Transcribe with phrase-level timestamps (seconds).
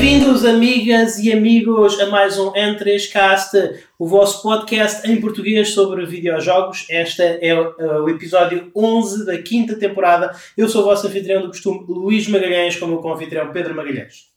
[0.00, 6.86] Bem-vindos, amigas e amigos, a mais um N3Cast, o vosso podcast em português sobre videojogos.
[6.88, 10.30] Este é o, o episódio 11 da quinta temporada.
[10.56, 14.28] Eu sou o vosso anfitrião do costume, Luís Magalhães, com o confitrião Pedro Magalhães.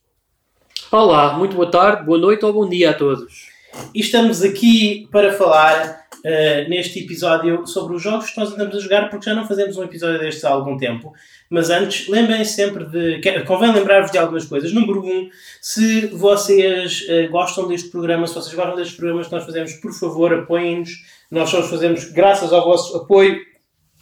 [0.92, 3.48] Olá, muito boa tarde, boa noite ou bom dia a todos.
[3.94, 8.80] E estamos aqui para falar uh, neste episódio sobre os jogos que nós andamos a
[8.80, 11.14] jogar, porque já não fazemos um episódio destes há algum tempo.
[11.50, 13.20] Mas antes, lembrem sempre de.
[13.46, 14.72] Convém lembrar-vos de algumas coisas.
[14.72, 19.34] Número 1, um, se vocês uh, gostam deste programa, se vocês gostam destes programas que
[19.34, 20.92] nós fazemos, por favor, apoiem-nos.
[21.30, 23.38] Nós só os fazemos graças ao vosso apoio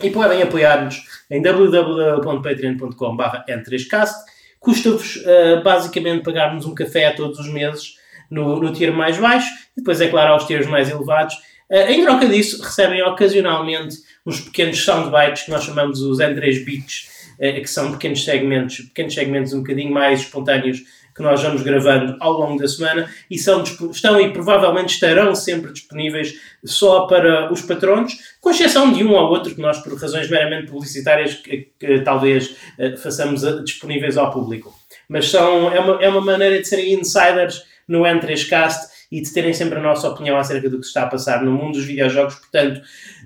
[0.02, 4.16] e podem apoiar-nos em www.patreon.com/n3cast.
[4.60, 9.82] Custa-vos uh, basicamente pagar-nos um café todos os meses no, no tier mais baixo e
[9.82, 11.36] depois, é claro, aos tiers mais elevados.
[11.70, 17.20] Uh, em troca disso, recebem ocasionalmente uns pequenos soundbites que nós chamamos os N3 Beats
[17.40, 20.84] eh, que são pequenos segmentos, pequenos segmentos um bocadinho mais espontâneos
[21.16, 25.72] que nós vamos gravando ao longo da semana e são, estão e provavelmente estarão sempre
[25.72, 26.34] disponíveis
[26.66, 30.70] só para os patronos, com exceção de um ou outro que nós, por razões meramente
[30.70, 34.74] publicitárias, que, que talvez uh, façamos disponíveis ao público.
[35.08, 39.54] Mas são, é, uma, é uma maneira de serem insiders no N3Cast e de terem
[39.54, 42.36] sempre a nossa opinião acerca do que se está a passar no mundo dos videojogos.
[42.36, 42.82] Portanto,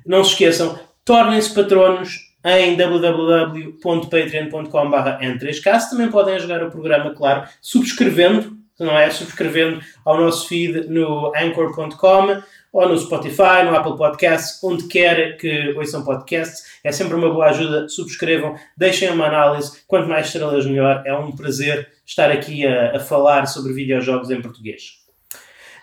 [0.06, 5.90] não se esqueçam, tornem-se patronos em www.patreon.com.br n3cast.
[5.90, 9.10] Também podem ajudar o programa, claro, subscrevendo, não é?
[9.10, 12.42] Subscrevendo ao nosso feed no anchor.com
[12.74, 16.80] ou no Spotify, no Apple Podcasts, onde quer que ouçam podcasts.
[16.84, 17.88] É sempre uma boa ajuda.
[17.88, 19.84] Subscrevam, deixem uma análise.
[19.88, 21.04] Quanto mais estrelas, melhor.
[21.06, 25.03] É um prazer estar aqui a, a falar sobre videojogos em português.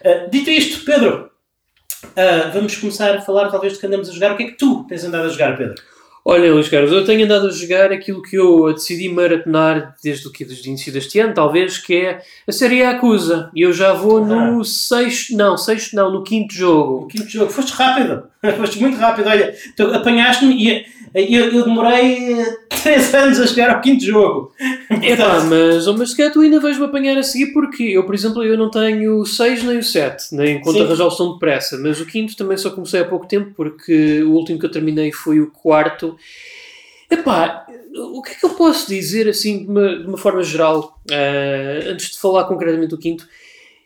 [0.05, 1.31] Uh, dito isto, Pedro,
[2.05, 4.33] uh, vamos começar a falar talvez de que andamos a jogar.
[4.33, 5.81] O que é que tu tens andado a jogar, Pedro?
[6.23, 10.31] Olha, Luís Carlos, eu tenho andado a jogar aquilo que eu decidi maratonar desde o,
[10.31, 13.51] desde o início deste ano, talvez, que é a série Acusa.
[13.55, 17.01] E eu já vou no sexto, não, sexto não, no quinto jogo.
[17.01, 17.51] No quinto jogo.
[17.51, 18.25] Foste rápido.
[18.59, 19.29] Foste muito rápido.
[19.29, 19.55] Olha,
[19.95, 22.45] apanhaste-me e eu, eu demorei
[22.83, 24.53] 3 anos a chegar ao quinto jogo.
[25.03, 28.05] É pá, mas, oh, mas se calhar tu ainda vais-me apanhar a seguir porque eu,
[28.05, 31.33] por exemplo, eu não tenho o 6 nem o 7, nem conta arranjar o som
[31.33, 34.71] depressa, mas o quinto também só comecei há pouco tempo porque o último que eu
[34.71, 36.17] terminei foi o quarto.
[37.11, 41.01] Epá, o que é que eu posso dizer assim de uma, de uma forma geral,
[41.11, 43.27] uh, antes de falar concretamente do quinto?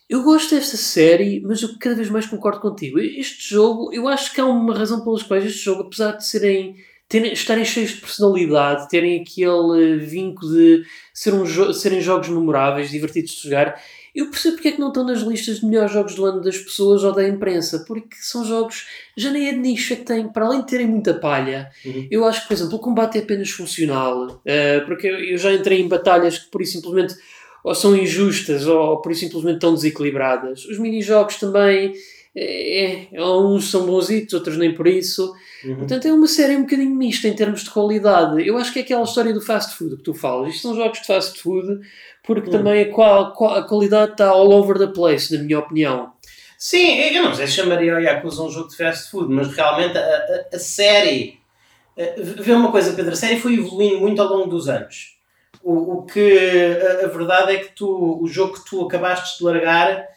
[0.08, 2.98] Eu gosto desta série, mas eu cada vez mais concordo contigo.
[3.00, 6.76] Este jogo, eu acho que há uma razão pelas quais este jogo, apesar de serem
[7.14, 12.90] terem, estarem cheios de personalidade, terem aquele vínculo de ser um jo serem jogos memoráveis,
[12.90, 13.80] divertidos de jogar,
[14.12, 16.58] eu percebo porque é que não estão nas listas de melhores jogos do ano das
[16.58, 18.86] pessoas ou da imprensa, porque são jogos,
[19.16, 22.08] já nem é de nicho, é que têm, para além de terem muita palha, uhum.
[22.10, 25.80] eu acho que, por exemplo, o combate é apenas funcional, uh, porque eu já entrei
[25.80, 27.14] em batalhas que por isso simplesmente
[27.62, 30.64] ou são injustas ou por isso simplesmente estão desequilibradas.
[30.66, 31.94] Os mini-jogos também
[32.36, 35.32] é, é, uns são bonzitos, outros nem por isso.
[35.64, 35.76] Uhum.
[35.76, 38.46] Portanto, é uma série um bocadinho mista em termos de qualidade.
[38.46, 40.54] Eu acho que é aquela história do fast food que tu falas.
[40.54, 41.80] Isto são jogos de fast food
[42.26, 42.56] porque uhum.
[42.56, 46.12] também a, qual, a qualidade está all over the place, na minha opinião.
[46.58, 49.96] Sim, eu não sei se chamaria a Yakuza um jogo de fast food, mas realmente
[49.96, 51.38] a, a, a série.
[51.96, 55.18] Eh, vê uma coisa, Pedro, a série foi evoluindo muito ao longo dos anos.
[55.62, 56.38] O, o que
[57.02, 60.13] a, a verdade é que tu, o jogo que tu acabaste de largar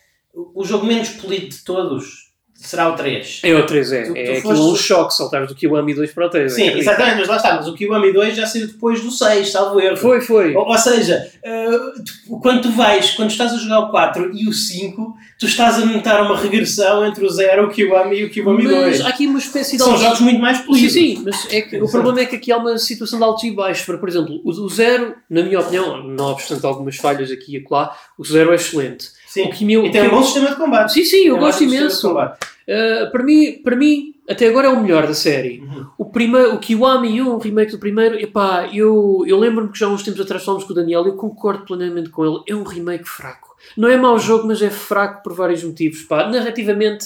[0.53, 2.28] o jogo menos polido de todos
[2.59, 3.42] será o 3.
[3.44, 4.02] É o 3, é.
[4.03, 4.62] Tu, tu é foste...
[4.62, 6.52] um choque saltar do Kiwami 2 para o 3.
[6.52, 7.56] Sim, exatamente, mas lá está.
[7.56, 9.96] Mas o Kiwami 2 já saiu depois do 6, salvo erro.
[9.96, 10.56] Foi, foi.
[10.56, 14.48] Ou, ou seja, uh, tu, quando tu vais, quando estás a jogar o 4 e
[14.48, 18.30] o 5, tu estás a notar uma regressão entre o 0, o Kiwami e o
[18.30, 19.02] Kiwami mas 2.
[19.02, 19.84] há aqui uma espécie de...
[19.84, 20.94] São jogos muito mais polidos.
[20.94, 23.44] Sim, sim, mas é que, o problema é que aqui há uma situação de altos
[23.44, 23.86] e baixos.
[23.86, 28.25] Por exemplo, o 0, na minha opinião, não obstante algumas falhas aqui e acolá, o
[28.25, 29.18] 0 é excelente.
[29.42, 29.48] Sim.
[29.48, 30.94] O que e tem um bom sistema de combate.
[30.94, 32.12] Sim, sim, eu gosto imenso.
[32.12, 35.60] Uh, para, mim, para mim, até agora é o melhor da série.
[35.62, 35.88] Uhum.
[35.98, 39.86] O, primeiro, o Kiwami 1, o remake do primeiro, epá, eu, eu lembro-me que já
[39.86, 42.44] há uns tempos atrás falamos com o Daniel e eu concordo plenamente com ele.
[42.48, 43.56] É um remake fraco.
[43.78, 46.01] Não é mau jogo, mas é fraco por vários motivos.
[46.04, 46.28] Pá.
[46.28, 47.06] Narrativamente,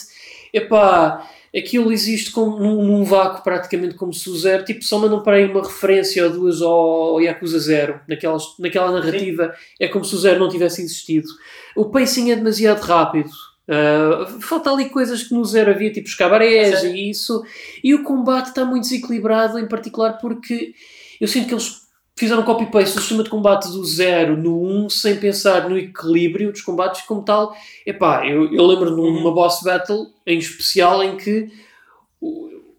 [0.51, 5.21] epá, aquilo existe como, num, num, vácuo praticamente como se o Zero, tipo, só mandam
[5.21, 9.75] para aí uma referência ou duas ao, ao Yakuza Zero, naquela, naquela narrativa, Sim.
[9.79, 11.27] é como se o Zero não tivesse existido.
[11.75, 13.29] O pacing é demasiado rápido.
[13.67, 17.43] Uh, falta ali coisas que no Zero havia, tipo os cabarés e isso.
[17.83, 20.73] E o combate está muito desequilibrado, em particular porque
[21.19, 21.81] eu sinto que eles
[22.15, 26.51] fizeram copy-paste do sistema de combate do 0 no 1 um, sem pensar no equilíbrio
[26.51, 27.55] dos combates como tal.
[27.85, 29.33] Epá, eu, eu lembro uhum.
[29.33, 31.49] boss battle em especial em que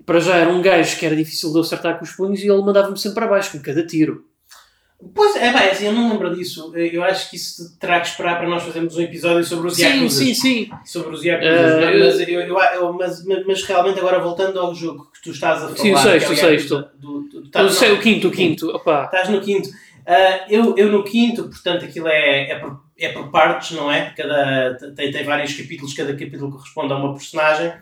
[0.04, 2.62] para já era um gajo que era difícil de acertar com os punhos e ele
[2.62, 4.24] mandava-me sempre para baixo com cada tiro.
[5.14, 6.72] Pois é, bem, assim, eu não lembro disso.
[6.76, 9.82] Eu acho que isso terá que esperar para nós fazermos um episódio sobre os Sim,
[9.82, 10.25] Yakuza.
[10.25, 10.70] sim, sim.
[10.84, 11.49] Sobre os Yakuza.
[11.50, 15.76] Eh, mas, mas, mas- realmente, agora voltando ao jogo que tu estás a falar.
[15.76, 16.84] Sim, o que sexto, é o sexto.
[16.99, 18.69] Do, do, do, Eu sei, o quinto, o quinto.
[18.70, 19.04] Opa.
[19.06, 19.69] Estás no quinto.
[20.06, 24.12] Ah, eu, eu no quinto, portanto, aquilo é, é, por, é por partes, não é?
[24.16, 27.72] Cada, tem, tem vários capítulos, cada capítulo corresponde a uma personagem.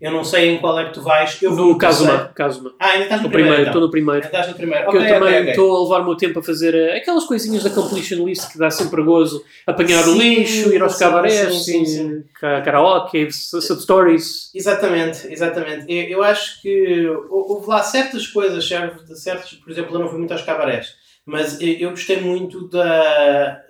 [0.00, 1.36] Eu não sei em qual é que tu vais.
[1.42, 2.06] Eu vou No no terceiro.
[2.12, 2.32] Kazuma.
[2.32, 2.74] Kazuma.
[2.78, 3.66] Ah, ainda estás no, No primeiro, então.
[3.72, 4.16] estou no primeiro.
[4.24, 4.84] Ainda estás no primeiro.
[4.84, 7.24] Porque Ok, eu ok, também estou a levar o meu tempo a fazer eh, aquelas
[7.24, 9.44] coisinhas da completion list que dá sempre a gozo.
[9.66, 14.50] Apanhar o Sim, lixo, ir aos cabarés, sim, sim, ca- karaoke, sub-stories.
[14.54, 15.84] Exatamente, exatamente.
[15.92, 20.08] Eu, eu acho que hou- houve lá certas coisas, certo- certas, por exemplo, eu não
[20.08, 20.94] fui muito aos cabarés,
[21.26, 23.62] mas eu, eu gostei muito da.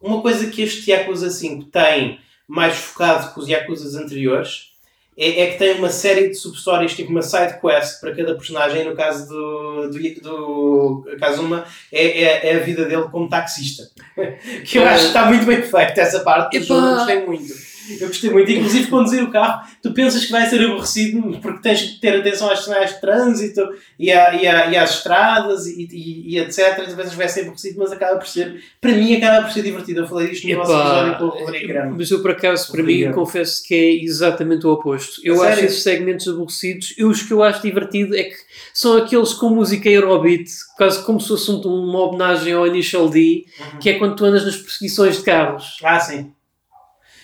[0.00, 2.18] Uma coisa que este Yakuza 5 tem
[2.48, 4.71] mais focado que os Yakuzas anteriores
[5.16, 8.84] é, é que tem uma série de substories, tipo uma side quest para cada personagem.
[8.84, 13.84] No caso do, do, do Kazuma, é, é, é a vida dele como taxista.
[14.64, 16.74] que eu acho que está muito bem feito essa parte do Epá.
[16.74, 17.71] jogo, eu gostei muito.
[18.00, 21.82] Eu gostei muito, inclusive conduzir o carro, tu pensas que vai ser aborrecido porque tens
[21.82, 23.60] que ter atenção às sinais de trânsito
[23.98, 26.78] e, à, e, à, e às estradas e, e, e etc.
[26.86, 30.00] Às vezes vai ser aborrecido, mas acaba por ser, para mim, acaba por ser divertido.
[30.00, 31.96] Eu falei disto no nosso episódio com o Rodrigo Grama.
[31.98, 35.20] mas eu por acaso, para mim, confesso que é exatamente o oposto.
[35.24, 35.68] Eu A acho sério?
[35.68, 38.36] esses segmentos aborrecidos, e os que eu acho divertido é que
[38.72, 40.44] são aqueles com música Eurobeat,
[40.76, 43.78] quase como se fosse um- uma homenagem ao Initial D, Uhum.
[43.80, 45.78] que é quando tu andas nas perseguições de carros.
[45.82, 46.30] Ah, sim.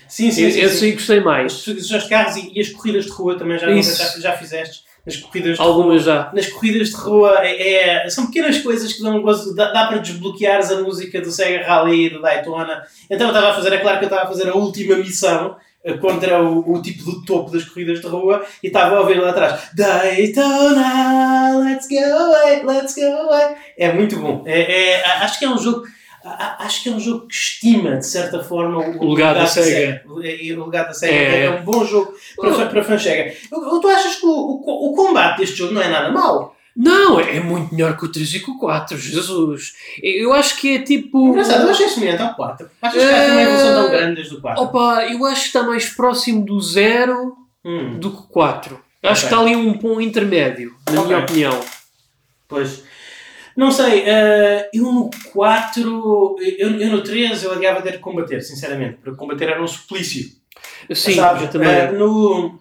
[0.08, 0.60] Sim, sim, sim.
[0.60, 1.52] Esse aí gostei mais.
[1.52, 3.96] perseguições de carros e, e as corridas de rua também já, Isso.
[3.96, 4.88] já, já fizeste.
[5.06, 6.30] Nas corridas de Algumas já.
[6.34, 9.86] nas corridas de rua é, é- são pequenas coisas que dão um gozo, dá, dá
[9.86, 12.82] para desbloqueares a música do Sega Rally e do Daytona.
[13.08, 15.56] Então eu estava a fazer, é claro que eu estava a fazer a última missão
[15.82, 19.18] eh, contra o, o tipo do topo das corridas de rua e estava a ouvir
[19.18, 23.54] lá atrás Daytona, let's go away, let's go away.
[23.76, 24.42] É muito bom.
[24.46, 25.86] É, é- acho que é um jogo.
[26.24, 30.02] Acho que é um jogo que estima, de certa forma, o, O legado da Sega.
[30.24, 31.12] E o legado da Sega.
[31.12, 31.44] É.
[31.44, 33.34] É, um bom jogo para, fã- para fã Sega.
[33.50, 36.56] Tu achas que o, o, o combate deste jogo não é nada mau?
[36.76, 39.72] Não, é muito melhor que o 3 e que o 4, Jesus.
[40.00, 41.28] Eu acho que é tipo.
[41.28, 42.70] Engraçado, eu achei semelhante ao 4.
[42.82, 44.62] Achas que há assim uma evolução tão grande desde o 4?
[44.62, 48.74] Opa, eu acho que está mais próximo do 0 Hum, do que o 4.
[49.02, 49.14] Acho Ok.
[49.14, 51.16] que está ali um ponto intermédio, na minha Ok.
[51.16, 51.60] opinião.
[52.46, 52.82] pois.
[53.58, 58.40] Não sei, eh, eu no 4, eu, eu no 3 eu odiava ter que combater,
[58.40, 58.98] sinceramente.
[59.02, 60.28] Porque combater era um suplício.
[60.94, 61.42] Sim, sabes?
[61.42, 61.68] eu também.
[61.68, 62.56] Eh, no,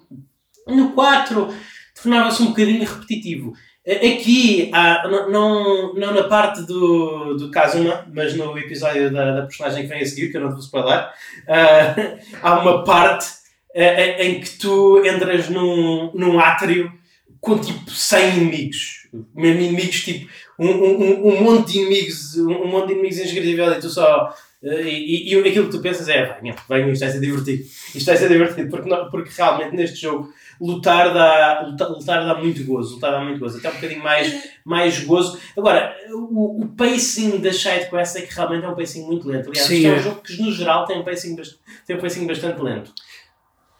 [0.65, 1.53] no 4
[2.01, 3.53] tornava-se um bocadinho repetitivo.
[3.85, 9.41] Eh, Aqui, há, não, não, na parte do, do Kazuma, mas no episódio da, da
[9.43, 11.09] personagem que vem a seguir, que eu não te vou spoiler,
[11.47, 13.27] eh, há uma parte
[13.75, 16.91] eh, em que tu entras num, num átrio
[17.39, 18.97] com tipo 100 inimigos.
[19.35, 20.29] Mesmo inimigos, tipo,
[20.59, 24.33] um, um, um- monte de inimigos, um, monte de inimigos inscrível e tu só.
[24.63, 27.63] eh, E, e, e aquilo que tu pensas é, vai, vai, isto vai ser divertido.
[27.95, 32.33] Isto vai ser divertido, porque, não- porque realmente neste jogo lutar dá, lutar, lutar dá
[32.41, 32.95] muito gozo.
[32.95, 33.59] Lutar dá muito gozo.
[33.59, 35.39] Até um bocadinho mais, mais gozo.
[35.55, 39.49] Agora, o, o pacing da side quest é que realmente é um pacing muito lento.
[39.49, 39.99] Aliás, Sim, isto é um é.
[39.99, 41.35] jogo que no geral tem um pacing,
[41.85, 42.91] tem um pacing bastante lento.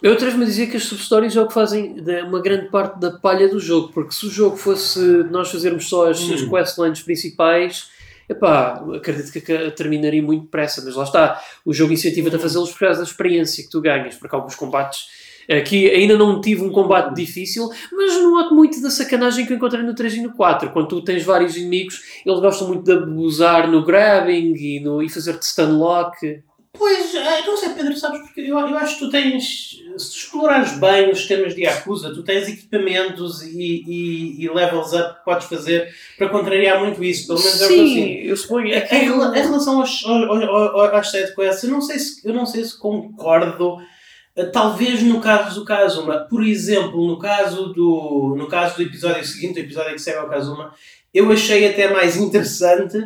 [0.01, 1.96] Eu atrevo-me a dizer que as substories é o que fazem
[2.27, 5.00] uma grande parte da palha do jogo, porque se o jogo fosse
[5.32, 6.34] nós fazermos só as, Hum.
[6.36, 7.89] as questlines principais,
[8.30, 12.80] epá, acredito que terminaria muito depressa, mas lá está, o jogo incentiva-te a fazê-los por
[12.80, 15.08] causa da experiência que tu ganhas, porque alguns combates
[15.50, 19.82] aqui ainda não tive um combate difícil, mas noto muito da sacanagem que eu encontrei
[19.82, 23.68] no 3 e no 4, quando tu tens vários inimigos, eles gostam muito de abusar
[23.72, 26.44] no grabbing e, no, e fazer-te stunlock.
[26.77, 29.43] Pois, eh, não sei, Pedro, sabes, porque eu, eu acho que tu tens,
[29.98, 34.93] se tu explorares bem os sistemas de Yakuza, tu tens equipamentos e, e, e levels
[34.93, 37.74] up que podes fazer para contrariar muito isso, pelo menos é o que
[38.27, 38.36] eu.
[38.38, 38.74] Sim, suponho.
[38.74, 42.27] É Em, eu- em relação aos, aos, aos, às side quests, eu não sei se,
[42.27, 43.77] eu não sei se concordo.
[44.36, 49.25] eh, Talvez no caso do Kazuma, por exemplo, no caso do, no caso do episódio
[49.25, 50.74] seguinte, o episódio que segue ao Kazuma,
[51.13, 52.98] eu achei até mais interessante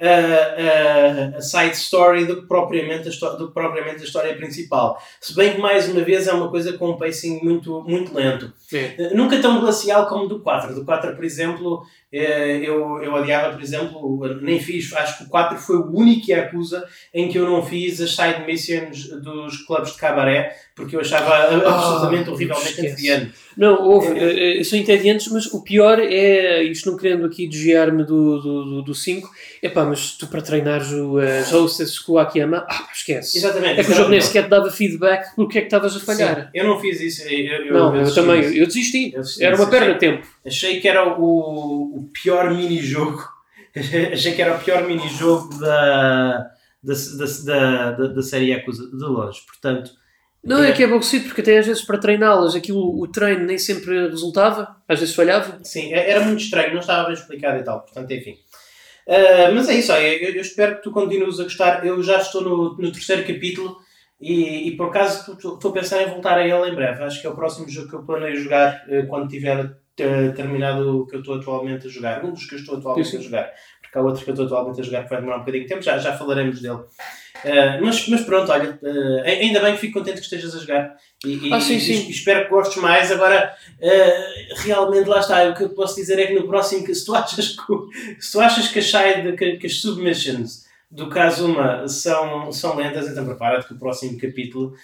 [0.00, 5.00] a, a, a side story do que, propriamente a, do que propriamente a história principal.
[5.20, 8.52] Se bem que, mais uma vez, é uma coisa com um pacing muito, muito lento.
[8.72, 10.74] Eh, Nunca tão glacial como do 4.
[10.74, 15.56] Do 4, por exemplo, eu, eu odiava, por exemplo, nem fiz, acho que o 4
[15.58, 19.98] foi o único Yakuza em que eu não fiz as side missions dos clubes de
[19.98, 23.32] cabaré, porque eu achava a- absolutamente Ah, horrivelmente entediante.
[23.56, 28.04] Não, houve, eh, eh, são entediantes, mas o pior é, isto não querendo aqui desviar-me
[28.04, 29.30] do 5, do, do 5,
[29.62, 31.16] epá, mas tu para treinares o,
[32.06, 33.38] com o Akiyama, ah, esquece.
[33.38, 33.80] Exatamente.
[33.80, 36.00] É que o jogo nem sequer te dava feedback no que é que estavas a
[36.00, 36.44] falhar.
[36.44, 37.22] Sim, eu não fiz isso.
[37.28, 38.54] Eu, eu- Não, eu, desisti também, disso.
[38.56, 39.12] eu desisti.
[39.14, 40.26] Eu desisti Era uma perda de tempo.
[40.46, 41.22] Achei que era o,
[41.98, 43.22] o pior mini-jogo
[44.12, 46.50] achei que era o pior mini-jogo da,
[46.82, 46.94] da,
[47.44, 49.40] da, da, da série Yakuza de longe.
[49.46, 49.92] Portanto,
[50.42, 53.58] não, é que é aborrecido, porque até às vezes para treiná-las aquilo, o treino nem
[53.58, 55.60] sempre resultava, às vezes falhava.
[55.62, 58.38] Sim, é, era muito estranho, não estava bem explicado e tal, portanto, enfim.
[59.06, 61.84] Uh, mas é isso, olha, eu, eu, espero que tu continues a gostar.
[61.84, 63.76] Eu já estou no, no terceiro capítulo
[64.20, 67.02] e, e por acaso estou a pensar em voltar a ele em breve.
[67.02, 69.76] Acho que é o próximo jogo que eu planeio jogar uh, quando tiver
[70.34, 72.24] terminado o que eu estou atualmente a jogar.
[72.24, 73.18] Um dos que eu estou atualmente sim, sim.
[73.18, 73.52] a jogar.
[73.80, 75.68] Porque há outro que eu estou atualmente a jogar que vai demorar um bocadinho de
[75.68, 76.76] tempo, já, já falaremos dele.
[76.76, 80.96] Uh, mas, mas pronto, olha, uh, ainda bem que fico contente que estejas a jogar
[81.24, 81.74] e, ah, e, sim.
[81.74, 83.10] e espero que gostes mais.
[83.10, 85.48] Agora, uh, realmente, lá está.
[85.48, 88.40] O que eu posso dizer é que no próximo, se tu achas que, se tu
[88.40, 93.68] achas que, as, side, que, que as submissions do Kazuma são, são lentas, então prepara-te
[93.68, 94.74] que o próximo capítulo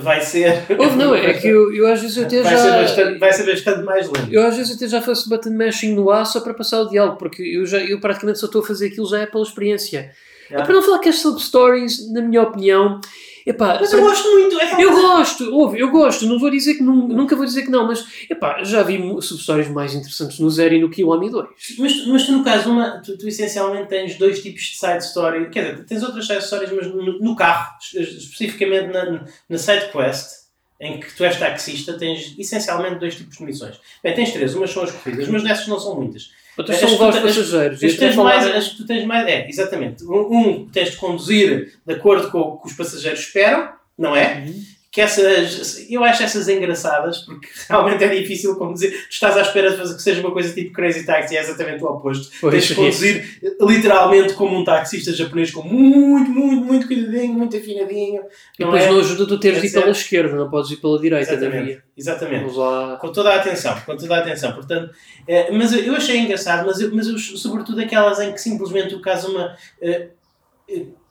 [0.00, 0.64] vai ser.
[0.78, 2.58] Houve, não, é que eu, eu às vezes até vai já.
[2.58, 4.30] Ser bastante, vai ser bastante mais lento.
[4.30, 7.16] Eu às vezes até já faço button mashing no ar só para passar o diálogo,
[7.16, 10.12] porque eu, já, eu praticamente só estou a fazer aquilo já é pela experiência.
[10.50, 10.64] Yeah.
[10.64, 13.00] Para não falar que as sub-stories, na minha opinião,
[13.46, 14.60] Epá, mas eu gosto muito.
[14.60, 16.26] É eu gosto, ouve, eu gosto.
[16.26, 19.68] Não vou dizer que não, nunca vou dizer que não, mas epá, já vi sub-stories
[19.68, 21.48] mais interessantes no Zero e no Kiwami 2.
[21.78, 25.48] Mas, mas tu, no caso, uma, tu, tu, essencialmente tens dois tipos de side story.
[25.50, 30.45] Quer dizer, tens outras side stories, mas no, no carro, especificamente na, na side quest,
[30.80, 33.80] em que tu és taxista, tens essencialmente dois tipos de missões.
[34.02, 34.54] Bem, tens três.
[34.54, 36.30] Umas são as corridas, mas nessas não são muitas.
[36.56, 37.82] Outras são levar os passageiros.
[37.82, 39.26] As, tens mais, as que tu tens mais.
[39.26, 40.04] É, exatamente.
[40.04, 44.44] Um, um tens de conduzir de acordo com o que os passageiros esperam, não é?
[44.46, 48.92] Uhum que essas, eu acho essas engraçadas, porque realmente é difícil conduzir.
[48.92, 51.84] Tu estás à espera de fazer que seja uma coisa tipo Crazy Taxi, é exatamente
[51.84, 52.34] o oposto.
[52.40, 57.54] Pois Tens de conduzir literalmente como um taxista japonês, com muito, muito, muito cuidadinho, muito
[57.54, 58.22] afinadinho.
[58.58, 58.90] E depois é?
[58.90, 61.64] não ajuda tu teres de ir pela esquerda, não podes ir pela direita exatamente, da
[61.66, 61.84] via.
[61.94, 62.54] Exatamente.
[62.98, 64.54] Com toda a atenção, com toda a atenção.
[64.54, 64.94] Portanto,
[65.28, 69.02] é, mas eu achei engraçado, mas, eu, mas eu, sobretudo aquelas em que simplesmente o
[69.02, 69.54] caso uma.
[69.78, 71.05] Uh, uh,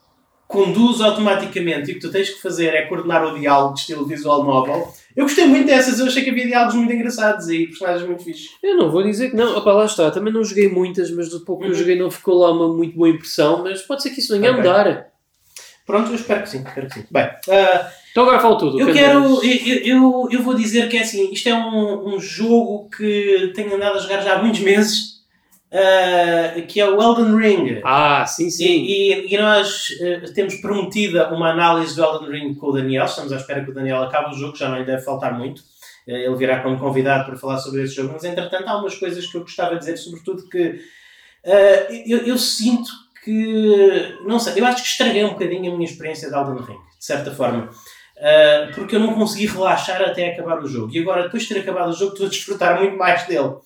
[0.56, 4.06] conduz automaticamente e o que tu tens que fazer é coordenar o diálogo de estilo
[4.06, 4.94] visual novel.
[5.16, 8.52] Eu gostei muito dessas, eu achei que havia diálogos muito engraçados e personagens muito fixos.
[8.64, 11.42] Eu não vou dizer que não, opa, lá está, também não joguei muitas, mas do
[11.42, 11.78] pouco que eu uhum.
[11.78, 14.54] joguei não ficou lá uma muito boa impressão, mas pode ser que isso venha okay.
[14.54, 15.08] a mudar.
[15.86, 17.06] Pronto, eu espero que sim, espero que sim.
[17.12, 18.80] Bem, uh, então agora falo tudo.
[18.80, 22.90] Eu quero, eu, eu, eu, vou dizer que é assim, isto é um, um jogo
[22.90, 25.15] que tenho andado a jogar já há muitos meses
[25.76, 27.82] uh, que é o Elden Ring.
[27.84, 28.64] Ah, sim, sim.
[28.64, 33.06] E, e, e nós uh, temos prometida uma análise do Elden Ring com o Daniel.
[33.06, 35.60] Estamos à espera que o Daniel acabe o jogo, já não lhe deve faltar muito.
[36.08, 38.14] Uh, ele virá como convidado para falar sobre esse jogo.
[38.14, 40.80] Mas, entretanto, há umas coisas que eu gostava de dizer, sobretudo que
[42.08, 42.90] eu, eu sinto
[43.24, 44.18] que.
[44.26, 47.06] Não sei, eu acho que estraguei um bocadinho a minha experiência de Elden Ring, de
[47.06, 47.70] certa forma.
[48.74, 50.92] Porque eu não consegui relaxar até acabar o jogo.
[50.92, 53.58] E agora, depois de ter acabado o jogo, estou a desfrutar muito mais dele.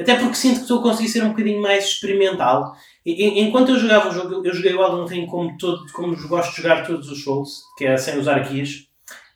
[0.00, 2.74] Até porque sinto que estou a conseguir ser um bocadinho mais experimental.
[3.04, 6.62] Enquanto eu jogava o jogo, eu joguei o Elden Ring como, todo, como gosto de
[6.62, 8.86] jogar todos os Souls, que é sem usar guias.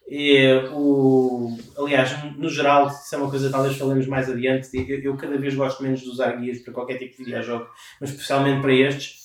[0.09, 4.69] E, o, aliás, no geral, isso é uma coisa que talvez falemos mais adiante.
[4.75, 7.67] Eu, eu, cada vez gosto menos de usar guias para qualquer tipo de videojogo,
[8.01, 9.21] mas especialmente para estes.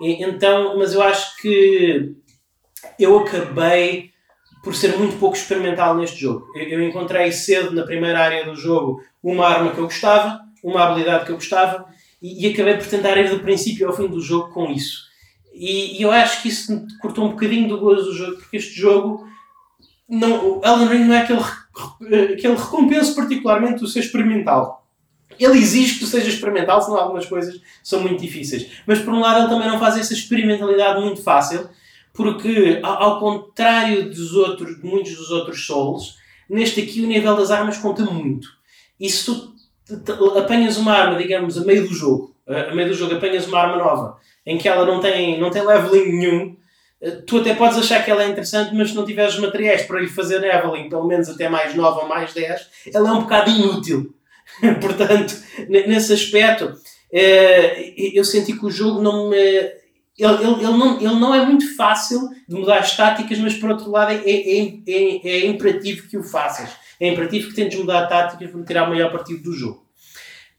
[0.00, 2.14] E, então, mas eu acho que
[2.96, 4.10] eu acabei
[4.62, 6.46] por ser muito pouco experimental neste jogo.
[6.54, 10.84] Eu, eu encontrei cedo na primeira área do jogo uma arma que eu gostava uma
[10.84, 11.86] habilidade que eu gostava
[12.20, 15.08] e, e, acabei por tentar ir do princípio ao fim do jogo com isso.
[15.54, 18.78] E, e, eu acho que isso cortou um bocadinho do gozo do jogo, porque este
[18.78, 19.26] jogo,
[20.08, 21.40] não, o Elden Ring não é aquele,
[22.34, 24.86] aquele recompenso particularmente do ser experimental.
[25.38, 28.70] Ele exige que tu sejas experimental, senão algumas coisas são muito difíceis.
[28.86, 31.68] Mas por um lado ele também não faz essa experimentalidade muito fácil,
[32.12, 36.16] porque ao, contrário dos outros, de muitos dos outros Souls,
[36.48, 38.48] neste aqui o nível das armas conta muito.
[38.98, 39.49] E se tu
[40.38, 43.76] apanhas uma arma, digamos, a meio do jogo, a meio do jogo apanhas uma arma
[43.76, 46.56] nova, em que ela não tem, não tem leveling nenhum,
[47.00, 50.00] eh, tu até podes achar que ela é interessante, mas se não tiveres materiais para
[50.00, 53.50] lhe fazer leveling, pelo menos até mais 9 ou mais 10, ela é um bocado
[53.50, 54.14] inútil.
[54.80, 55.34] Portanto,
[55.68, 56.74] nesse aspecto,
[57.12, 59.36] eh, eu senti que o jogo não me.
[59.36, 63.70] Ele, ele, ele, não, ele não é muito fácil de mudar as táticas, mas por
[63.70, 66.68] outro lado é, é, é, é imperativo que o faças
[67.00, 69.90] é imperativo que tentes mudar táticas para tirar o maior partido do jogo.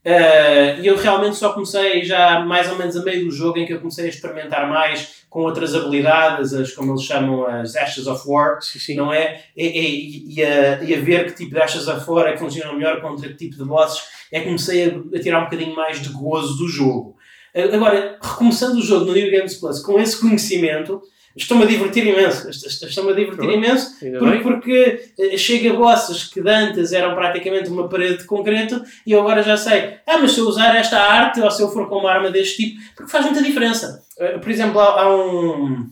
[0.03, 3.67] Uh, e eu realmente só comecei já mais ou menos a meio do jogo em
[3.67, 8.07] que eu comecei a experimentar mais com outras habilidades, as, como eles chamam as Ashes
[8.07, 8.95] of War, sim, sim.
[8.95, 9.43] não é?
[9.55, 12.39] E, e, e, a, e, a, ver que tipo de Ashes of War é que
[12.39, 15.75] funcionam melhor contra que tipo de bosses, é que comecei a, a tirar um bocadinho
[15.75, 17.15] mais de gozo do jogo.
[17.53, 21.01] Agora, recomeçando o jogo no New Games Plus com esse conhecimento,
[21.35, 22.49] Estou-me a divertir imenso.
[22.49, 27.87] Estou-me a divertir imenso porque, porque eh, chega a bosses que antes eram praticamente uma
[27.87, 31.39] parede de concreto e eu agora já sei, ah, mas se eu usar esta arte
[31.39, 34.03] ou se eu for com uma arma deste tipo, porque faz muita diferença.
[34.17, 35.89] Eh, por exemplo, há, há um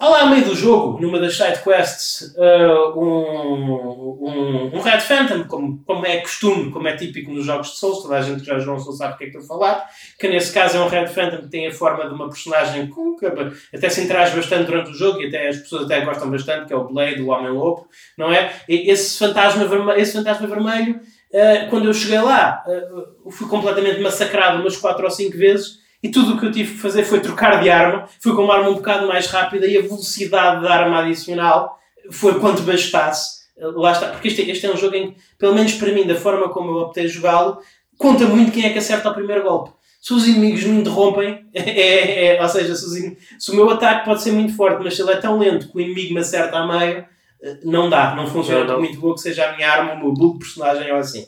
[0.00, 5.42] Há lá, meio do jogo, numa das side quests, uh, um, um, um, Red Phantom,
[5.42, 8.46] como, como é costume, como é típico nos jogos de Souls, toda a gente que
[8.46, 10.80] já jogou Souls sabe o que é que estou a falar, que nesse caso é
[10.80, 12.88] um Red Phantom que tem a forma de uma personagem
[13.18, 16.68] que até se interage bastante durante o jogo e até as pessoas até gostam bastante,
[16.68, 18.52] que é o Blade, o Homem-Lobo, não é?
[18.68, 21.00] E esse fantasma, vermelho, esse fantasma vermelho,
[21.32, 26.08] uh, quando eu cheguei lá, uh, fui completamente massacrado umas 4 ou 5 vezes e
[26.08, 28.70] tudo o que eu tive que fazer foi trocar de arma, foi com uma arma
[28.70, 31.78] um bocado mais rápida e a velocidade da arma adicional
[32.10, 33.38] foi quanto bastasse.
[33.56, 36.14] Lá está, porque este, este é um jogo em que, pelo menos para mim, da
[36.14, 37.58] forma como eu optei jogá-lo,
[37.96, 39.72] conta muito quem é que acerta o primeiro golpe.
[40.00, 43.68] Se os inimigos me interrompem, é, é, é, ou seja, se, os, se, o meu
[43.68, 46.20] ataque pode ser muito forte, mas se ele é tão lento que o inimigo me
[46.20, 47.04] acerta a meio,
[47.42, 48.78] eh, não dá, não funciona não, não.
[48.78, 51.26] muito boa que seja a minha arma, o meu build personagem ou assim.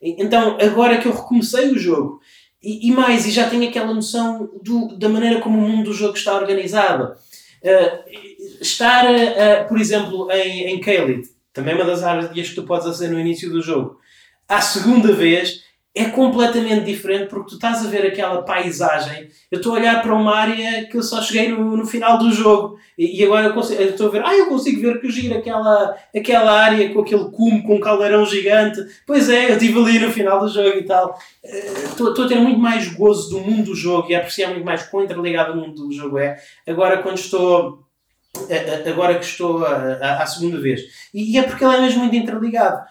[0.00, 2.20] Então, agora que eu recomecei o jogo
[2.62, 5.94] e, e, mais, e já tenho aquela noção do, da maneira como o mundo do
[5.94, 7.14] jogo está organizado.
[7.62, 12.86] Uh, estar, uh, por exemplo, em, em Kaled, também uma das áreas que tu podes
[12.86, 13.98] fazer no início do jogo,
[14.48, 15.62] à segunda vez
[15.94, 19.28] é completamente diferente porque tu estás a ver aquela paisagem.
[19.50, 22.32] Eu estou a olhar para uma área que eu só cheguei no, no final do
[22.32, 25.10] jogo e, e agora eu, consigo, eu estou a ver, ah, eu consigo ver que
[25.10, 28.80] gira aquela, aquela área com aquele cume com um caldeirão gigante.
[29.06, 31.18] Pois é, eu estive ali no final do jogo e tal.
[31.44, 34.48] Eh, estou, estou a ter muito mais gozo do mundo do jogo e a apreciar
[34.48, 36.38] muito mais quão interligado o mundo do jogo é.
[36.66, 37.82] Agora, quando estou.
[38.48, 40.80] Eh, eh, agora que estou à segunda vez.
[41.12, 42.82] E, e é porque ele é mesmo muito interligado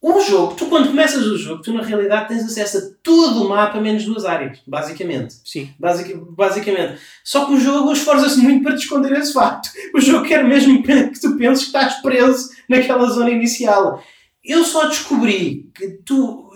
[0.00, 3.48] o jogo, tu quando começas o jogo, tu na realidade tens acesso a todo o
[3.48, 5.34] mapa menos duas áreas, basicamente.
[5.44, 5.70] Sim.
[5.78, 7.00] Basic, basicamente.
[7.24, 9.70] Só que o jogo esforça-se muito para te esconder esse facto.
[9.92, 14.00] O jogo quer mesmo que tu penses que estás preso naquela zona inicial.
[14.48, 16.50] Eu só descobri que tu,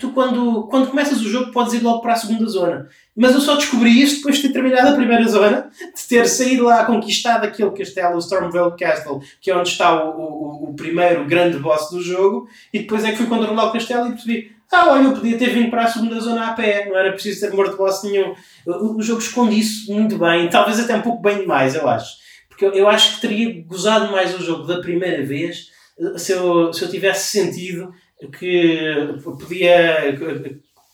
[0.00, 2.88] tu quando, quando começas o jogo podes ir logo para a segunda zona.
[3.16, 6.64] Mas eu só descobri isto depois de ter terminado a primeira zona, de ter saído
[6.64, 11.24] lá, conquistado aquele castelo, o Stormvale Castle, que é onde está o, o, o primeiro
[11.24, 14.90] grande boss do jogo, e depois é que fui controlar o castelo e percebi, ah,
[14.90, 17.54] olha, eu podia ter vindo para a segunda zona a pé, não era preciso ter
[17.54, 18.34] morto boss nenhum.
[18.66, 22.16] O, o jogo esconde isso muito bem, talvez até um pouco bem demais, eu acho.
[22.48, 25.75] Porque eu, eu acho que teria gozado mais o jogo da primeira vez
[26.16, 27.92] se eu, se eu tivesse sentido
[28.38, 30.16] que podia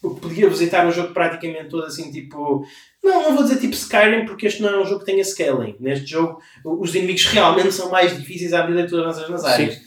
[0.03, 2.67] podia visitar um jogo praticamente todo assim, tipo.
[3.03, 5.77] Não, não vou dizer tipo Skyrim, porque este não é um jogo que tenha scaling.
[5.81, 9.81] Neste jogo, os inimigos realmente são mais difíceis à medida que tu avanças nas áreas.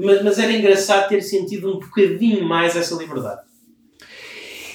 [0.00, 3.42] Mas, mas, era engraçado ter sentido um bocadinho mais essa liberdade.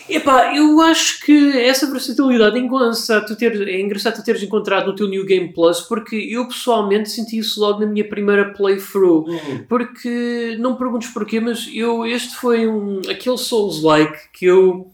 [0.09, 4.87] Epá, eu acho que essa versatilidade é engraçado tu, ter, é engraçado tu teres encontrado
[4.87, 9.25] no teu New Game Plus, porque eu pessoalmente senti isso logo na minha primeira playthrough.
[9.27, 9.65] Uhum.
[9.67, 14.91] Porque, não me perguntes porquê, mas eu, este foi um, aquele Souls-like que eu.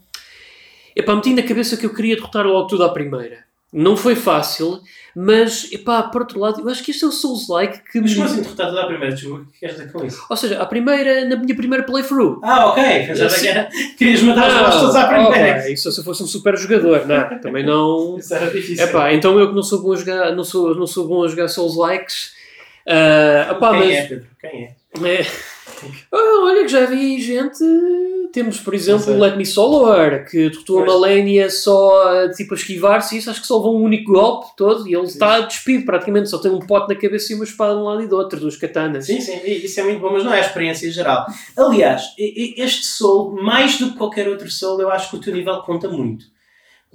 [0.94, 3.44] Epá, meti na cabeça que eu queria derrotar logo tudo à primeira.
[3.72, 4.80] Não foi fácil,
[5.14, 8.00] mas, epá, por outro lado, eu acho que este é o Souls-like que.
[8.00, 9.14] Mas como assim derrotar toda a primeira?
[9.14, 10.24] O que queres dizer com isso?
[10.28, 12.40] Ou seja, a primeira, na minha primeira playthrough.
[12.42, 13.06] Ah, ok.
[13.06, 13.70] Pensava que era.
[13.96, 15.60] Querias matar os jogos todos à primeira.
[15.60, 15.74] Okay.
[15.74, 17.40] Isso se eu fosse um super jogador, não.
[17.40, 18.16] Também não.
[18.20, 18.84] isso era difícil.
[18.84, 21.28] Epá, então eu que não sou bom a jogar, não sou, não sou bom a
[21.28, 22.32] jogar Souls-likes.
[22.86, 23.90] Uh, epá, Quem mas...
[23.90, 24.26] é, Pedro?
[24.40, 24.74] Quem é?
[25.04, 25.26] É.
[26.12, 27.58] Oh, olha que já vi gente.
[28.32, 33.18] Temos, por exemplo, o Let Me Soloar, que derrotou a Malenia só tipo, a esquivar-se.
[33.18, 36.30] Isso acho que só levou um único golpe todo e ele está despido praticamente.
[36.30, 38.38] Só tem um pote na cabeça e uma espada de um lado e do outro,
[38.38, 39.06] dos katanas.
[39.06, 41.26] Sim, sim, isso é muito bom, mas não é a experiência geral.
[41.56, 45.60] Aliás, este Soul, mais do que qualquer outro Soul, eu acho que o teu nível
[45.62, 46.26] conta muito.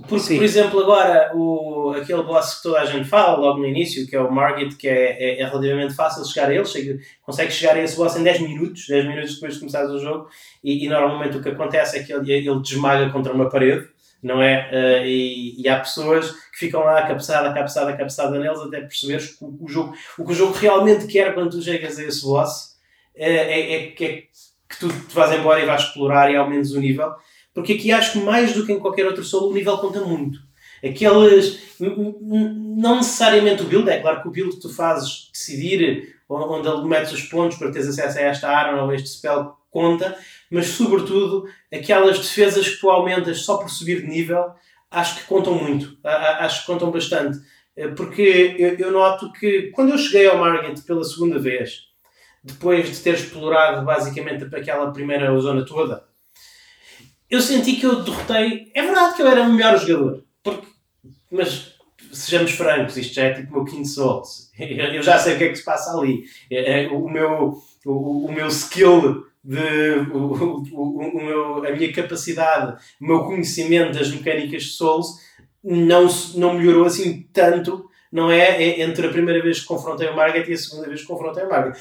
[0.02, 0.36] Porque, Sim.
[0.36, 4.14] por exemplo, agora o, aquele boss que toda a gente fala logo no início, que
[4.14, 7.78] é o Margit, que é, é, é relativamente fácil chegar a ele, chega, consegue chegar
[7.78, 10.28] a esse boss em 10 minutos, 10 minutos depois de começar o jogo,
[10.62, 13.88] e, e, normalmente o que acontece é que ele, ele desmaga contra uma parede,
[14.22, 14.70] não é?
[14.70, 19.46] Uh, e, e, há pessoas que ficam lá cabeçada, cabeçada, cabeçada neles até perceberes que
[19.46, 22.76] o, o, jogo, o que o jogo realmente quer quando tu chegas a esse boss
[23.16, 26.82] é, é, é, é que tu te vais embora e vais explorar e aumentas o
[26.82, 27.14] nível
[27.56, 30.40] porque aqui acho que mais do que em qualquer outro solo o nível conta muito.
[30.84, 31.78] Aqueles.
[31.80, 37.14] Não necessariamente o build, é claro que o build que tu fazes decidir onde metes
[37.14, 40.18] os pontos para teres acesso a esta arma ou a este spell conta,
[40.50, 44.52] mas sobretudo aquelas defesas que tu aumentas só por subir de nível,
[44.92, 45.98] acho que contam muito.
[46.04, 47.40] Acho que contam bastante.
[47.76, 51.90] Eh, porque eu, noto que quando eu cheguei ao Margate pela segunda vez,
[52.44, 56.06] depois de ter explorado basicamente aquela primeira zona toda,
[57.30, 58.72] eu senti que eu derrotei.
[58.74, 60.68] É verdade que eu era o melhor jogador, porque,
[61.32, 61.76] mas
[62.12, 64.52] sejamos francos, isto já é tipo o meu quinto Souls.
[64.58, 66.24] Eu já sei o que é que se passa ali.
[66.50, 69.60] É, é, o, meu, o, o meu skill de
[70.12, 70.18] o,
[70.74, 75.20] o, o, meu, a minha capacidade, o meu conhecimento das mecânicas de Souls
[75.64, 78.64] não, não melhorou assim tanto, não é?
[78.64, 78.82] é?
[78.82, 81.50] Entre a primeira vez que confrontei o Margaret e a segunda vez que confrontei o
[81.50, 81.78] Margaret.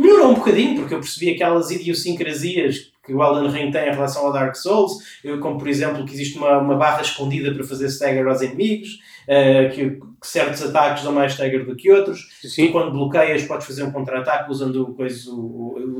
[0.00, 4.24] Melhorou um bocadinho, porque eu percebi aquelas idiosincrasias que o Elden Ring tem em relação
[4.24, 4.92] ao Dark Souls,
[5.40, 9.74] como por exemplo que existe uma, uma barra escondida para fazer stagger aos inimigos, uh,
[9.74, 12.28] que, que, certos ataques dão mais stagger do que outros.
[12.42, 12.70] Sim.
[12.72, 15.30] Quando bloqueias, podes fazer um contra-ataque usando, coisa,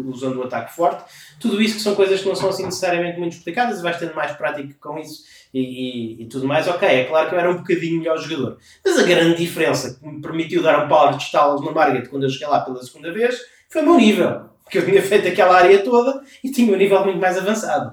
[0.06, 1.04] usando o ataque forte.
[1.38, 4.14] Tudo isso que são coisas que não são assim necessariamente muito explicadas e vais tendo
[4.14, 6.68] mais prática com isso e, e, e, tudo mais.
[6.68, 8.58] Ok, é claro que eu era um bocadinho melhor jogador.
[8.84, 12.22] Mas a grande diferença que me permitiu dar um power de estalos no Market quando
[12.22, 13.38] eu cheguei lá pela segunda vez
[13.70, 17.02] foi o meu nível porque eu tinha feito aquela área toda e tinha um nível
[17.04, 17.92] muito mais avançado.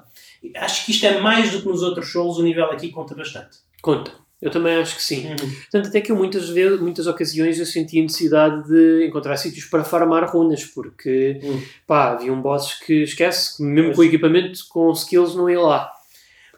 [0.56, 3.58] Acho que isto é mais do que nos outros shows, o nível aqui conta bastante.
[3.82, 4.12] Conta.
[4.40, 5.26] Eu também acho que sim.
[5.26, 5.36] Uhum.
[5.36, 9.64] Portanto, até que eu muitas vezes, muitas ocasiões eu senti a necessidade de encontrar sítios
[9.64, 11.60] para farmar runas, porque uhum.
[11.84, 13.96] pá, havia um bosses que esquece, mesmo pois.
[13.96, 15.92] com equipamento, com skills não ia lá.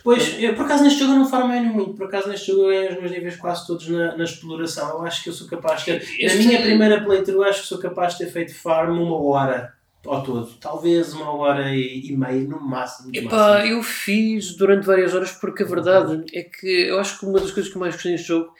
[0.03, 2.93] Pois, eu, por acaso neste jogo eu não farmei muito, por acaso neste jogo eu
[2.93, 4.89] os meus níveis quase todos na, na exploração.
[4.91, 6.03] Eu acho que eu sou capaz de ter.
[6.19, 6.27] Este...
[6.27, 9.75] Na minha primeira playthrough, acho que sou capaz de ter feito farm uma hora
[10.07, 10.47] ao todo.
[10.61, 13.11] Talvez uma hora e, meia no máximo.
[13.15, 13.75] Epá, máximo.
[13.75, 17.51] eu fiz durante várias horas porque a verdade é que eu acho que uma das
[17.51, 18.53] coisas que eu mais gostei neste jogo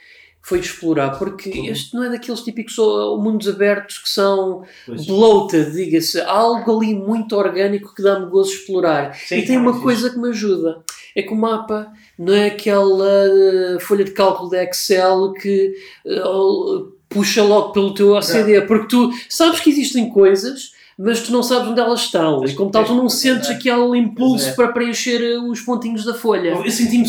[0.43, 1.65] foi de explorar, porque uhum.
[1.67, 2.75] este não é daqueles típicos
[3.19, 5.05] mundos abertos que são pois.
[5.05, 9.13] bloated, diga-se, há algo ali muito orgânico que dá-me gozo de explorar.
[9.13, 10.83] Sim, e tem uma coisa que me ajuda,
[11.15, 15.73] é que o mapa não é aquela folha de cálculo da Excel que
[16.05, 20.71] uh, puxa logo pelo teu OCD, porque tu sabes que existem coisas
[21.03, 22.45] mas tu não sabes onde elas estão.
[22.45, 23.53] e como tal, tu não sentes é.
[23.53, 24.53] aquele impulso é.
[24.53, 26.49] para preencher eh, os pontinhos da folha.
[26.49, 27.07] Eu senti-me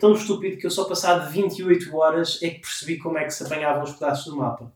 [0.00, 3.44] tão estúpido que eu só passado 28 horas é que percebi como é que se
[3.44, 4.72] apanhavam os pedaços do mapa.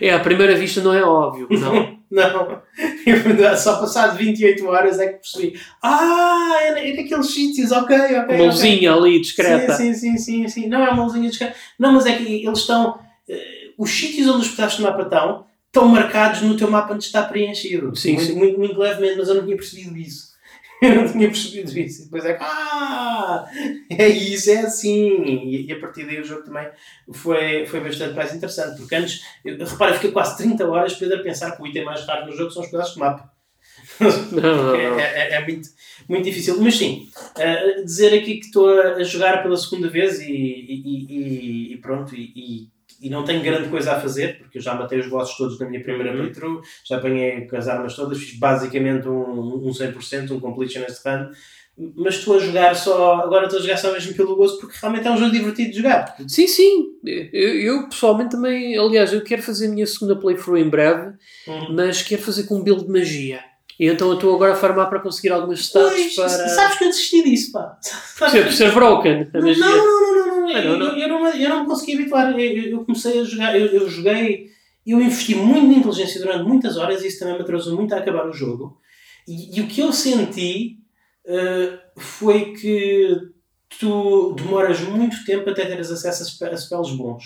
[0.00, 1.98] É, à primeira vista não é óbvio, não.
[2.10, 2.62] não.
[3.06, 5.60] Eu, só passado 28 horas é que percebi.
[5.82, 8.36] Ah, é, é naqueles sítios, ok, ok.
[8.36, 9.08] Uma luzinha okay.
[9.10, 9.72] ali, discreta.
[9.74, 10.68] Sim, sim, sim, sim, sim.
[10.68, 11.54] Não é uma luzinha discreta.
[11.78, 12.98] Não, mas é que eles estão.
[13.28, 13.36] Uh,
[13.78, 15.46] os sítios onde os pedaços do mapa estão
[15.76, 17.94] estão marcados no teu mapa onde está preenchido.
[17.94, 18.34] Sim, muito, sim.
[18.34, 20.34] Muito, muito, levemente, mas eu não tinha percebido isso.
[20.82, 22.02] Eu não tinha percebido isso.
[22.02, 23.46] E depois é que, ah,
[23.90, 25.22] é isso, é assim.
[25.24, 26.68] E, e, a partir daí o jogo também
[27.12, 28.78] foi, foi bastante mais interessante.
[28.78, 32.06] Porque antes, eu, repara, fiquei quase 30 horas Pedro, a pensar que o item mais
[32.06, 33.32] raro no jogo são os pedaços de mapa.
[34.00, 35.68] É, é, é, muito,
[36.08, 36.60] muito difícil.
[36.60, 41.72] Mas sim, uh, dizer aqui que estou a jogar pela segunda vez e, e, e,
[41.74, 42.68] e pronto, e
[43.00, 45.68] e não tenho grande coisa a fazer, porque eu já matei os bosses todos na
[45.68, 46.18] minha primeira uhum.
[46.18, 51.30] playthrough, já apanhei as armas todas, fiz basicamente um, um 100%, um completionist run,
[51.94, 55.06] mas estou a jogar só, agora estou a jogar só mesmo pelo gosto, porque realmente
[55.06, 56.16] é um jogo divertido de jogar.
[56.26, 60.68] Sim, sim, eu, eu pessoalmente também, aliás, eu quero fazer a minha segunda playthrough em
[60.68, 61.12] breve,
[61.46, 61.74] uhum.
[61.74, 63.40] mas quero fazer com um build de magia.
[63.78, 66.28] E então eu estou agora a farmar para conseguir algumas stats pois, para...
[66.48, 67.76] Sabes que eu desisti disso, pá.
[68.30, 69.66] Ser, ser broken, a magia.
[69.66, 70.15] Não, não, não,
[70.46, 72.38] não eu, não, eu, não, eu não me consegui habituar.
[72.38, 74.50] Eu, eu comecei a jogar, eu, eu joguei,
[74.86, 77.98] eu investi muito na inteligência durante muitas horas e isso também me atrasou muito a
[77.98, 78.80] acabar o jogo.
[79.26, 80.78] E, e o que eu senti
[81.26, 83.16] uh, foi que
[83.78, 87.24] tu demoras muito tempo até teres acesso a, spells bons.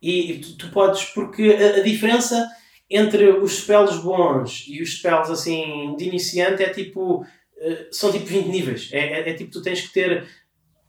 [0.00, 2.46] E tu, tu podes, porque a, a, diferença
[2.90, 7.22] entre os spells bons e os spells assim de iniciante é tipo.
[7.22, 8.88] Uh, são tipo 20 níveis.
[8.92, 10.26] É, é, é, tipo, tu tens que ter.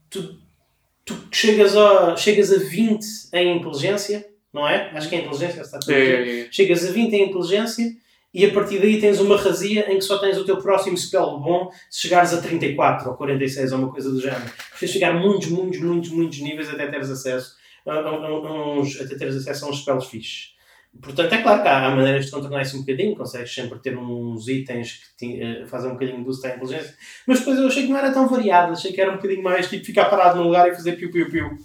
[0.09, 0.39] Tu,
[1.05, 4.89] tu chegas a, chegas a 20 em inteligência, não é?
[4.93, 7.95] Acho que é inteligência, está tudo é, é, Chegas a 20 em inteligência
[8.33, 11.39] e a partir daí tens uma razia em que só tens o teu próximo spell
[11.39, 14.51] bom se chegares a 34 ou 46 ou uma coisa do género.
[14.79, 18.99] Tens de chegar muitos, muitos, muitos, muitos níveis até teres acesso a, a, a uns,
[18.99, 20.54] até teres acesso a uns spells fixes.
[21.01, 24.47] Portanto, é claro que há maneiras de contornar isso um bocadinho, consegues sempre ter uns
[24.47, 26.95] itens que te, uh, fazem um bocadinho de boost à inteligência,
[27.27, 29.69] mas depois eu achei que não era tão variado, achei que era um bocadinho mais
[29.69, 31.57] tipo ficar parado num lugar e fazer piu-piu-piu.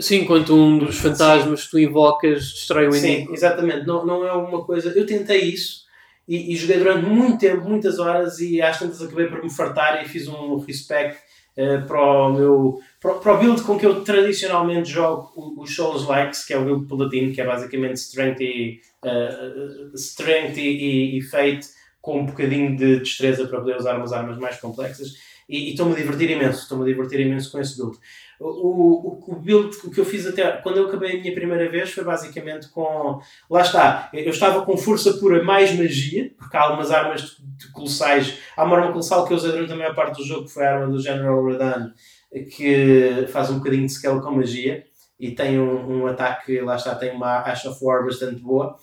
[0.00, 3.28] Sim, enquanto um dos fantasmas que tu invocas destrói o inimigo.
[3.28, 4.90] Sim, exatamente, não, não é uma coisa.
[4.90, 5.82] Eu tentei isso
[6.26, 10.02] e, e, joguei durante muito tempo, muitas horas, e às tantas acabei por me fartar
[10.02, 11.18] e fiz um respect
[11.56, 16.44] uh, para o meu para, o build com que eu tradicionalmente jogo os Souls Likes,
[16.44, 21.66] que é o build Paladin, que é basicamente Strength e, uh, strength e, e, Fate
[22.00, 25.14] com um bocadinho de destreza para poder usar umas armas mais complexas.
[25.48, 27.98] E estou-me a divertir imenso, estou-me a divertir imenso com esse build.
[28.42, 31.92] O, o, o build que eu fiz até quando eu acabei a minha primeira vez
[31.92, 33.20] foi basicamente com.
[33.48, 37.36] Lá está, eu estava com força pura mais magia, porque há algumas armas
[37.72, 38.38] colossais.
[38.56, 40.66] Há uma arma colossal que eu usei durante a maior parte do jogo, que foi
[40.66, 41.92] a arma do General Radan,
[42.56, 44.84] que faz um bocadinho de scale com magia.
[45.20, 48.76] e tem um, um ataque, lá está, tem uma Ash of War bastante boa.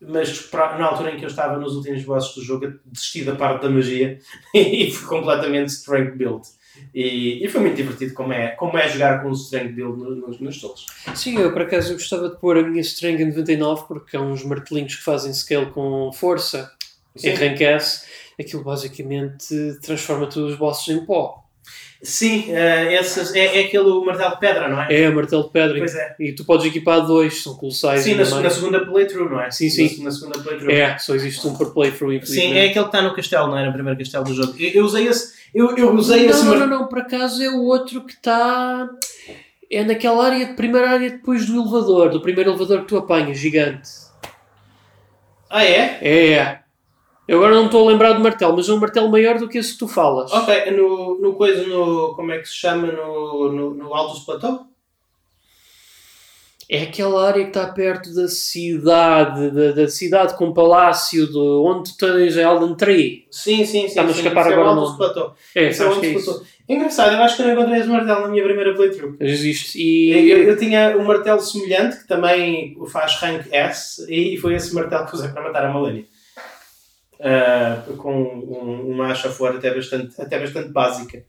[0.00, 3.34] Mas pra- na altura em que eu estava nos últimos bosses do jogo, desisti da
[3.34, 4.18] parte da magia
[4.54, 6.42] e fui completamente strength build.
[6.94, 10.14] E, e foi muito divertido como é, como é jogar com o strength build no-
[10.16, 10.84] nos, nos solos.
[11.14, 14.20] Sim, eu por acaso eu gostava de pôr a minha string em 99 porque há
[14.20, 16.70] uns martelinhos que fazem scale com força
[17.16, 17.30] Sim.
[17.30, 18.04] S.
[18.38, 21.45] Aquilo basicamente transforma todos os bosses em pó.
[22.02, 22.52] Sim,
[22.90, 24.86] esses- é, é aquele martelo de pedra, não é?
[25.02, 25.78] É martelo de pedra.
[25.78, 26.14] Pois é.
[26.20, 28.02] E tu podes equipar dois, são colossais.
[28.02, 28.42] Sim, na, mais.
[28.42, 29.50] na segunda playthrough, não é?
[29.50, 29.98] Sim, sim.
[29.98, 30.70] Na, na segunda playthrough.
[30.72, 32.58] É, só existe um por playthrough, Sim, infelizmente.
[32.58, 33.66] é aquele que está no castelo, não é?
[33.66, 34.54] No primeiro castelo do jogo.
[34.58, 35.34] Eu, eu usei esse.
[35.54, 36.44] Eu, eu usei não, esse.
[36.44, 38.88] não, mar- não, não, por acaso é o outro que está.
[39.70, 43.88] É naquela área, primeira área depois do elevador, do primeiro elevador que tu apanhas, gigante.
[45.50, 45.98] Ah, é?
[46.02, 46.60] É, é.
[47.28, 49.58] Eu agora não estou a lembrar do martelo, mas é um martelo maior do que
[49.58, 50.32] esse que tu falas.
[50.32, 52.14] Ok, no, no coisa, no.
[52.14, 52.86] Como é que se chama?
[52.92, 54.60] No, no, no Alto Platô?
[56.68, 61.96] É aquela área que está perto da cidade, da, da cidade com palácio, de onde
[61.96, 63.24] tu tens a Elden Tree.
[63.30, 63.84] Sim, sim, sim.
[63.86, 64.96] Está-me a escapar agora é o o Alto nome.
[64.96, 65.32] Platô.
[65.54, 66.46] É, Isso é acho que é isso.
[66.68, 69.16] Engraçado, eu acho que eu não encontrei esse martelo na minha primeira playthrough.
[69.20, 69.78] Existe.
[69.78, 74.54] Eu, E eu, eu tinha um martelo semelhante que também faz rank S e foi
[74.54, 76.04] esse martelo que usei para matar a Malenia.
[77.20, 81.24] Ah, com um- uma acha fora até bastante, até bastante básica.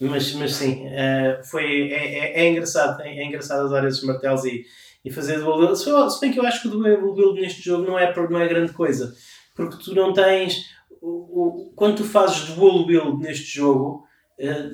[0.00, 4.44] Mas, mas sim, ah, foi, é, é, é engraçado, é, é engraçado usar esses martelos
[4.44, 4.64] e,
[5.04, 5.78] e fazer dual build.
[5.78, 8.48] Se, bem que eu acho que o dual build neste jogo não é, não é
[8.48, 9.14] grande coisa,
[9.54, 10.64] porque tu não tens.
[11.00, 14.04] O, o, quando tu fazes dual build neste jogo,
[14.40, 14.70] ah,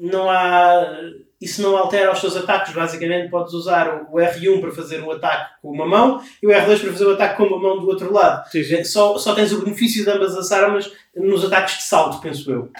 [0.00, 0.86] não há.
[1.42, 2.72] Isso não altera os teus ataques.
[2.72, 6.80] Basicamente, podes usar o R1 para fazer um ataque com uma mão e o R2
[6.80, 8.48] para fazer o ataque com uma mão do outro lado.
[8.50, 8.84] Sim, sim.
[8.84, 12.70] Só, só tens o benefício de ambas as armas nos ataques de salto, penso eu.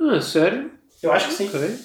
[0.00, 0.70] Ah, sério?
[1.02, 1.48] Eu acho que sim.
[1.48, 1.78] Ok.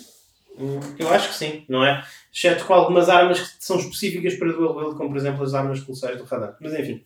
[0.60, 2.04] Hum, Eu acho que sim, não é?
[2.34, 5.80] Exceto com algumas armas que são específicas para dual wield, como por exemplo as armas
[5.80, 6.56] pulsais do radar.
[6.60, 7.04] Mas enfim.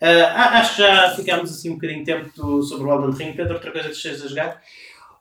[0.00, 3.32] Ah, acho que já ficámos assim um bocadinho de tempo do- sobre o Elden Ring.
[3.36, 4.62] Pedro, outra coisa que estejas a jogar?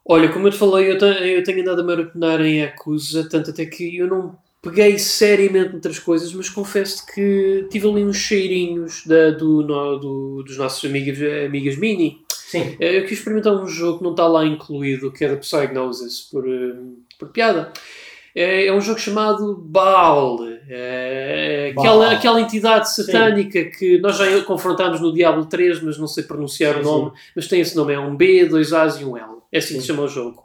[0.09, 3.49] Olha, como eu te falei, eu, te- eu tenho andado a maratonar em Yakuza, tanto
[3.51, 9.03] até que eu não peguei seriamente noutras coisas, mas confesso que tive ali uns cheirinhos
[9.05, 12.19] da- do, no- do- dos nossos amigos, amigas Mini.
[12.31, 12.77] Sim.
[12.79, 16.21] Eh, Eu quis experimentar um jogo que não está lá incluído, que é da Psygnosis,
[16.31, 16.73] por, eh,
[17.19, 17.73] por piada.
[18.33, 20.37] É, é um jogo chamado Baal,
[20.69, 22.15] é, aquela, Baal.
[22.15, 26.79] aquela entidade satânica que nós já confrontámos no Diablo 3, mas não sei pronunciar Sim,
[26.81, 29.36] o nome, mas tem esse nome, é um B, dois A's e um L.
[29.51, 29.87] É assim que se Sim.
[29.87, 30.43] chama o jogo.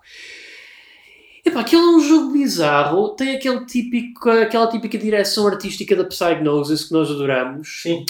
[1.45, 6.85] Epá, aquele é um jogo bizarro, tem aquele típico, aquela típica direção artística da Psygnosis
[6.85, 7.83] que nós adoramos.
[7.83, 8.07] Sim.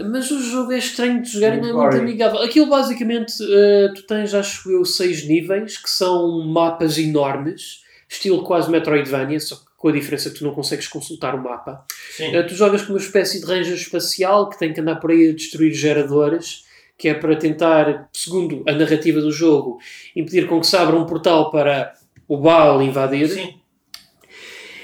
[0.00, 2.40] Mas o jogo é estranho de jogar e não é Muito amigável.
[2.40, 8.70] Aquilo basicamente, eh, tu tens, acho eu, seis níveis, que são mapas enormes, estilo quase
[8.70, 11.84] Metroidvania, só que com a diferença que tu não consegues consultar o mapa.
[12.16, 12.34] Sim.
[12.34, 15.30] Eh, tu jogas com uma espécie de ranger espacial que tem que andar por aí
[15.30, 16.64] a destruir geradores,
[16.98, 19.78] que é para tentar, segundo a narrativa do jogo,
[20.16, 21.94] impedir com que se abra um portal para
[22.26, 23.28] o Baal invadir.
[23.28, 23.54] Sim.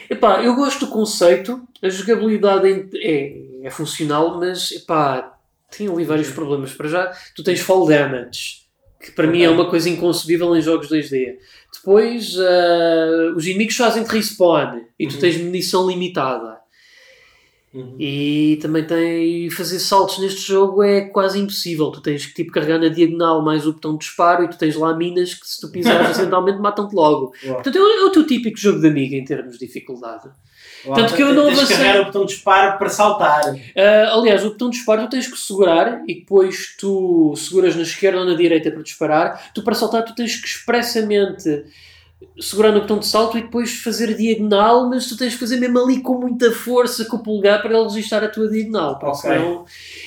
[0.09, 5.37] Epá, eu gosto do conceito, a jogabilidade é, é, é funcional, mas epá,
[5.77, 6.73] tem ali vários problemas.
[6.73, 8.63] Para já, tu tens fall damage,
[9.03, 11.37] que para mim é uma coisa inconcebível em jogos 2D.
[11.75, 15.21] Depois, ah, os inimigos fazem-te respawn e tu Uhum.
[15.21, 16.54] tens munição limitada.
[17.75, 17.97] Uhum.
[17.99, 21.91] E também tem fazer saltos neste jogo é quase impossível.
[21.91, 24.77] Tu tens que tipo carregar na diagonal mais o botão de disparo e tu tens
[24.77, 27.33] lá minas que se tu pisares acidentalmente matam-te logo.
[27.45, 27.55] Uau.
[27.55, 30.29] Portanto, é o, é o teu típico jogo de amiga em termos de dificuldade.
[30.87, 33.43] Uau, Tanto que eu não avancei- carregar o botão de disparo para saltar.
[33.77, 37.83] Ah, aliás, o botão de disparo tu tens que segurar e depois tu seguras na
[37.83, 39.51] esquerda ou na direita para disparar.
[39.53, 41.65] Tu para saltar tu tens que expressamente
[42.41, 45.79] segurar no botão de salto e depois fazer diagonal, mas tu tens que fazer mesmo
[45.79, 48.99] ali com muita força com o polegar para ele registrar a tua diagonal.
[48.99, 49.31] Porque Ok.
[49.31, 49.65] senão...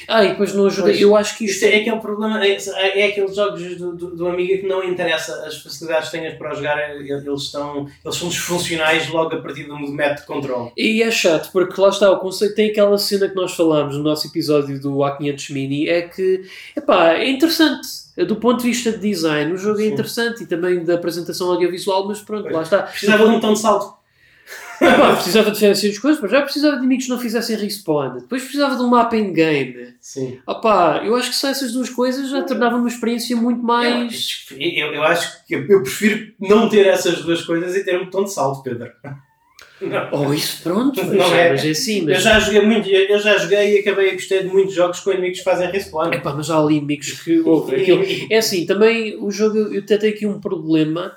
[0.08, 0.90] Ah, e depois não ajuda.
[0.90, 1.02] Pois.
[1.02, 2.58] Eu acho que Isto é aquele problema, é,
[3.00, 6.54] é aqueles jogos do, do, do Amiga que não interessa as facilidades que tenhas para
[6.54, 10.72] jogar, é, eles, estão, eles são disfuncionais logo a partir do método de controle.
[10.76, 14.04] E é chato, porque lá está, o conceito tem aquela cena que nós falámos no
[14.04, 16.42] nosso episódio do A500 Mini, é que,
[16.76, 18.07] epá, é interessante.
[18.26, 19.92] Do ponto de vista de design, o jogo é Sim.
[19.94, 22.56] interessante e também da apresentação audiovisual, mas pronto, Pois.
[22.56, 22.84] lá está.
[22.84, 23.98] Precisava de um botão de salto.
[24.80, 28.20] Epá, precisava de fazer as coisas, mas já precisava de inimigos que não fizessem respawn.
[28.20, 29.96] Depois precisava de um mapa in-game.
[30.00, 30.40] Sim.
[30.48, 34.46] Opá, eu acho que só essas duas coisas já tornavam uma experiência muito mais...
[34.52, 38.00] Eu, eu, eu acho que eu, eu prefiro não ter essas duas coisas e ter
[38.00, 38.92] um botão de salto, Pedro.
[39.80, 40.10] Não.
[40.12, 41.52] Oh, isso pronto, mas, Não é.
[41.52, 42.24] mas é assim, Eu mas...
[42.24, 45.40] já joguei muito, eu já joguei e acabei a gostar de muitos jogos com inimigos
[45.40, 46.12] que fazem respawn.
[46.12, 47.40] Epá, mas há ali inimigos que...
[47.46, 51.16] ouve, É assim, também o jogo, eu tenho aqui um problema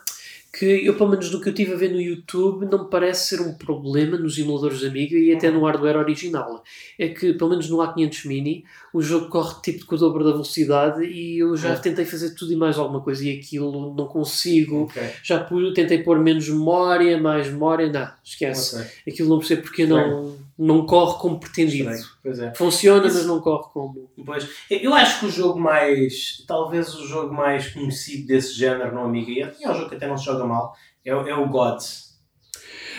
[0.53, 3.29] que eu, pelo menos do que eu estive a ver no YouTube, não me parece
[3.37, 6.65] ser um problema nos emuladores da Amiga e até no hardware original.
[6.99, 10.33] É que, pelo menos no A500 Mini, o jogo corre tipo com o dobro da
[10.33, 14.83] velocidade e eu já tentei fazer tudo e mais alguma coisa e aquilo não consigo.
[14.85, 15.01] Ok.
[15.23, 18.77] Já pu- tentei pôr menos memória, mais memória, não, esquece.
[18.77, 18.87] Ok.
[19.13, 21.91] Aquilo não percebo porque não, não corre como pretendido.
[21.91, 22.55] É.
[22.55, 24.11] Funciona, Isso- mas não corre como.
[24.27, 29.01] Pois, eu acho que o jogo mais, talvez o jogo mais conhecido desse género no
[29.01, 31.49] Amiga, e é um jogo que até não se joga mal, é, o- é o
[31.49, 32.11] Gods.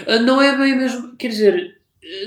[0.08, 1.15] Ah, Não é bem mesmo.
[1.15, 1.78] Quer dizer,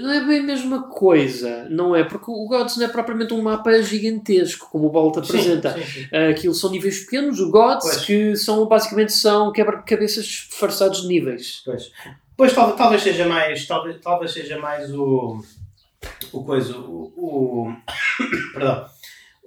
[0.01, 2.05] não é bem a mesma coisa, não é?
[2.05, 5.73] Porque o Gods não é propriamente um mapa gigantesco, como o Bolt apresenta.
[5.75, 6.09] Sim, sim, sim.
[6.12, 8.05] Ah, Aquilo são níveis pequenos, o Gods, Pois.
[8.05, 11.61] que são basicamente são quebra-cabeças disfarçados de níveis.
[11.64, 11.90] Pois,
[12.37, 15.42] pois tal- talvez seja mais, talvez, talvez seja mais o,
[16.33, 17.77] o coisa, o, o
[18.53, 18.87] perdão,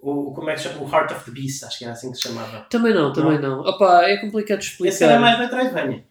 [0.01, 0.81] o, como é que se chama?
[0.83, 2.65] O Heart of the Beast, acho que era assim que se chamava.
[2.69, 3.61] Também não, também não.
[3.61, 4.93] Opa, é complicado de explicar.
[4.93, 6.05] Esse era mais Metroidvania.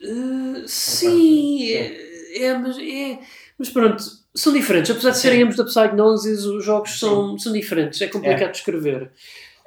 [0.00, 3.18] Uh, sim, é, é, mas, é,
[3.58, 4.02] mas pronto,
[4.34, 4.90] são diferentes.
[4.90, 8.00] Apesar de serem ambos da Psygnosis, os jogos são, são diferentes.
[8.00, 9.10] É complicado de escrever.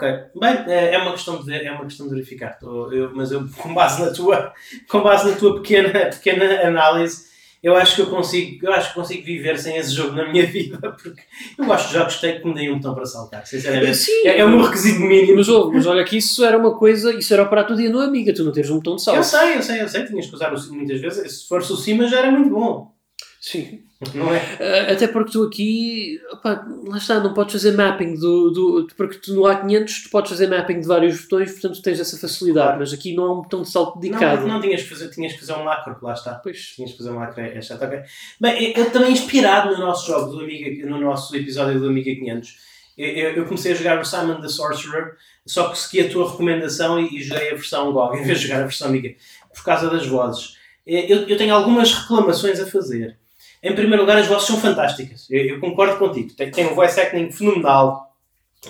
[0.02, 0.20] Ok.
[0.40, 2.58] Bem, é é uma questão de ver, é uma questão de verificar.
[2.62, 4.54] Eu- mas eu, com base na tua,
[4.90, 7.30] com base na tua pequena, pequena análise,
[7.62, 10.46] eu acho que eu consigo, eu acho que consigo viver sem esse jogo na minha
[10.48, 11.14] vida, porque
[11.58, 13.98] eu gosto de jogos que me deem um botão para saltar, sinceramente.
[13.98, 15.36] Sim, É, é o meu requisito mínimo.
[15.38, 18.00] mas, ouve, mas olha que isso era uma coisa, isso era operar todo dia no
[18.00, 19.24] Amiga, tu não teres um botão de Eu salto.
[19.24, 21.42] sei, eu sei, eu sei, tinhas que usar muitas vezes.
[21.42, 22.92] Se fosse o cima já era muito bom,
[23.40, 23.84] Sim.
[24.16, 24.40] não é?
[24.40, 28.88] Uh, até porque tu aqui, opá, lá está, não podes fazer mapping do, do.
[28.98, 32.66] Porque tu no A500 tu podes fazer mapping de vários botões, portanto tens essa facilidade,
[32.68, 32.80] Claro.
[32.80, 34.42] mas aqui não há um botão de salto dedicado.
[34.42, 36.34] Não, não tinhas que fazer, tinhas que fazer um macro, lá está.
[36.36, 36.58] Pois.
[36.76, 38.00] Tinhas que fazer um macro, é chato, ok.
[38.40, 42.56] Bem, eu também inspirado no nosso jogo, do Amiga, no nosso episódio do Amiga 500,
[42.98, 45.14] eu, eu- eu comecei a jogar o Simon the Sorcerer,
[45.46, 48.48] só que segui a tua recomendação e, e joguei a versão GOG, em vez de
[48.48, 49.14] jogar a versão Amiga,
[49.54, 50.58] por causa das vozes.
[50.86, 53.16] Eu, eu tenho algumas reclamações a fazer.
[53.64, 55.28] Em primeiro lugar, as vozes são fantásticas.
[55.30, 56.34] Eu, eu concordo contigo.
[56.34, 58.16] Tem, tem um voice acting fenomenal.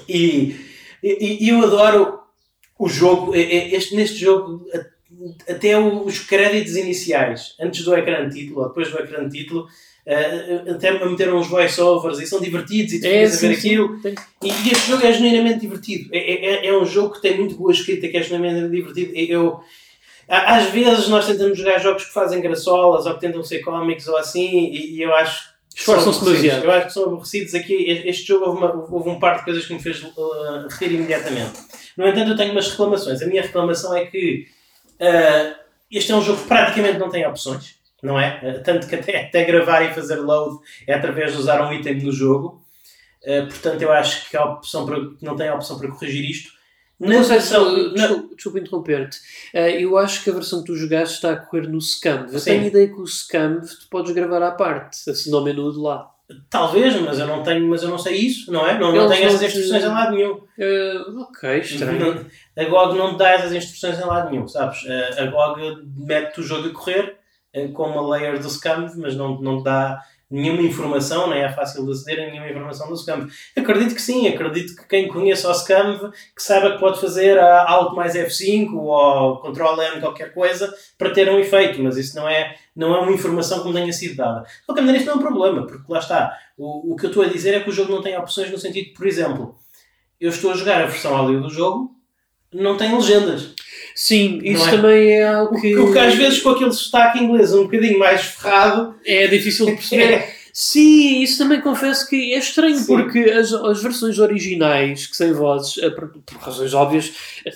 [0.08, 0.56] E,
[1.02, 2.20] e, e eu adoro
[2.78, 3.34] o jogo.
[3.36, 4.66] Este, neste jogo,
[5.48, 9.68] até os créditos iniciais, antes do ecrã de título ou depois do ecrã de título,
[10.06, 14.00] eh, até me meteram uns voice-overs e são divertidos e tu É, a ver aquilo.
[14.02, 14.16] sim.
[14.44, 16.10] E, e este jogo é genuinamente divertido.
[16.12, 19.14] É, é, é um jogo que tem muito boa escrita, que é genuinamente divertido.
[19.16, 19.60] Eu,
[20.38, 24.17] às vezes nós tentamos jogar jogos que fazem graçolas ou que tentam ser cómicos ou
[24.17, 26.65] assim, e, e eu acho Esforçam-se demasiado.
[26.65, 27.74] Eu acho que são aborrecidos aqui.
[28.06, 31.60] Este jogo houve, uma- houve um par de coisas que me fez uh, rir imediatamente.
[31.96, 33.22] No entanto, eu tenho umas reclamações.
[33.22, 34.48] A minha reclamação é que
[35.00, 35.56] uh,
[35.89, 38.39] este é um jogo que praticamente não tem opções, não é?
[38.44, 42.02] Uh, tanto que até, até gravar e fazer load é através de usar um item
[42.02, 42.62] no jogo.
[43.50, 46.52] Portanto, eu acho que a opção para, não tem a opção para corrigir isto.
[47.02, 47.54] Não sei se,
[48.36, 49.20] desculpa, interromper-te.
[49.54, 52.34] Eh, eu acho que a versão que tu jogaste está a correr no Scamv.
[52.34, 55.80] Eu tenho ideia que o Scamv tu podes gravar à parte, assim no menu de
[55.80, 56.12] lá.
[56.50, 58.80] Talvez, mas eu não tenho, mas eu não sei isso, não é?
[58.80, 60.40] Não, não tenho essas instruções em lado nenhum.
[60.58, 62.26] Eh, ok, estranho.
[62.58, 64.80] A GOG não te dá essas instruções em lado nenhum, sabes?
[65.18, 67.18] A, a GOG mete o jogo a correr
[67.54, 71.86] eh, com uma layer do Scam, mas não, não dá nenhuma informação, nem é fácil
[71.86, 73.28] de aceder a nenhuma informação do Scam.
[73.56, 77.70] Acredito que sim, acredito que quem conheça o Scam que saiba que pode fazer a
[77.70, 82.28] Alt mais F5 ou Ctrl M qualquer coisa para ter um efeito, mas isso não
[82.28, 84.41] é, não é uma informação que me tenha sido dada.
[84.41, 86.38] De qualquer maneira, isto não é um problema, porque lá está.
[86.58, 88.58] O, o que eu estou a dizer é que o jogo não tem opções no
[88.58, 89.56] sentido por exemplo,
[90.20, 91.96] eu estou a jogar a versão áudio do jogo,
[92.54, 93.54] não tem legendas.
[93.96, 94.72] Sim, isso é?
[94.72, 98.22] também é algo que o que às vezes com aquele sotaque inglês um bocadinho mais
[98.22, 98.96] ferrado.
[99.06, 100.26] é difícil de perceber.
[100.54, 102.86] Sim, isso também confesso que é estranho, Sim.
[102.88, 107.14] porque as, as versões originais, que sem vozes, eh, por, por razões óbvias,
[107.46, 107.52] eh,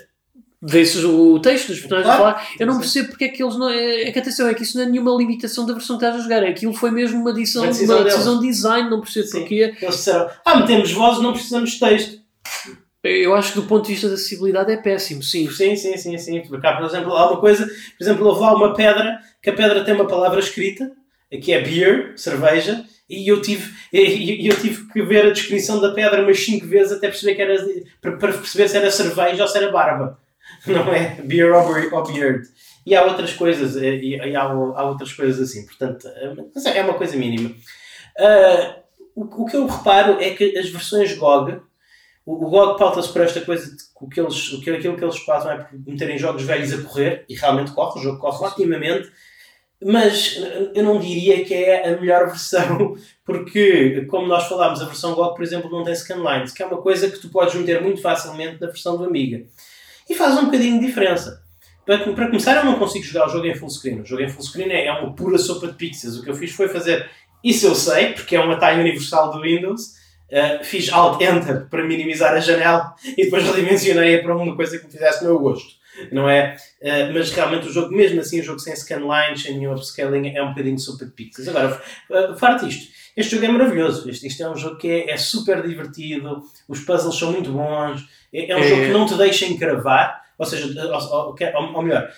[0.61, 2.35] vê-se o texto dos personagens a Claro.
[2.37, 3.69] falar, eu não percebo porque é que eles não.
[3.69, 6.21] É, é que atenção, é que isso não é nenhuma limitação da versão que estás
[6.21, 9.39] a jogar, aquilo foi mesmo uma decisão, Uma uma decisão de design, não percebo Sim.
[9.39, 9.75] porquê.
[9.81, 12.19] Eles disseram: Ah, metemos vozes, não precisamos de texto.
[13.07, 15.49] Eu acho que do ponto de vista da acessibilidade é péssimo, sim.
[15.51, 16.41] Sim, sim, sim, sim.
[16.41, 19.53] Porque há, por exemplo, há uma coisa, por exemplo, houve lá uma pedra, que a
[19.53, 20.91] pedra tem uma palavra escrita,
[21.41, 25.91] que é beer, cerveja, e eu tive, e eu tive que ver a descrição da
[25.93, 27.65] pedra umas 5 vezes até perceber que era,
[28.01, 30.19] para, perceber se era cerveja ou se era barba.
[30.65, 31.21] Não é?
[31.23, 32.43] Beer ou ou beard.
[32.85, 36.07] E há outras coisas, e, e há, há outras coisas assim, portanto,
[36.53, 37.51] mas é uma coisa mínima.
[38.17, 38.77] Ah,
[39.15, 41.59] o, o que eu reparo é que as versões GOG,
[42.25, 44.97] o, o GOG pauta-se por esta coisa de que, o que eles, o que, aquilo
[44.97, 48.19] que eles fazem é por meterem jogos velhos a correr, e realmente corre, o jogo
[48.19, 49.11] corre otimamente,
[49.83, 50.41] mas
[50.73, 55.35] eu não diria que é a melhor versão, porque, como nós falámos, a versão GOG,
[55.35, 58.59] por exemplo, não tem scanlines, que é uma coisa que tu podes meter muito facilmente
[58.59, 59.45] na versão do Amiga.
[60.09, 61.43] E faz um bocadinho de diferença.
[61.85, 64.01] para, para começar, eu não consigo jogar o jogo em full screen.
[64.01, 66.17] O jogo em full screen é, é uma pura sopa de pixels.
[66.17, 67.09] O que eu fiz foi fazer.
[67.43, 69.95] Isso eu sei, porque é uma taxa universal do Windows.
[70.31, 74.85] Uh, fiz Alt Enter para minimizar a janela e depois redimensionei para uma coisa que
[74.85, 75.75] me fizesse no meu gosto.
[76.11, 76.57] Não é?
[76.81, 80.43] Uh, mas realmente o jogo, mesmo assim, o jogo sem scanline, sem nenhum upscaling, é
[80.43, 81.47] um bocadinho de pixels.
[81.47, 82.93] Agora, uh, farto isto.
[83.15, 84.09] Este jogo é maravilhoso.
[84.09, 88.05] Este, isto é um jogo que é, é super divertido, os puzzles são muito bons,
[88.33, 88.67] é, é um é.
[88.67, 90.25] jogo que não te deixa encravar.
[90.37, 92.11] Ou seja, ou, ou, ou, melhor,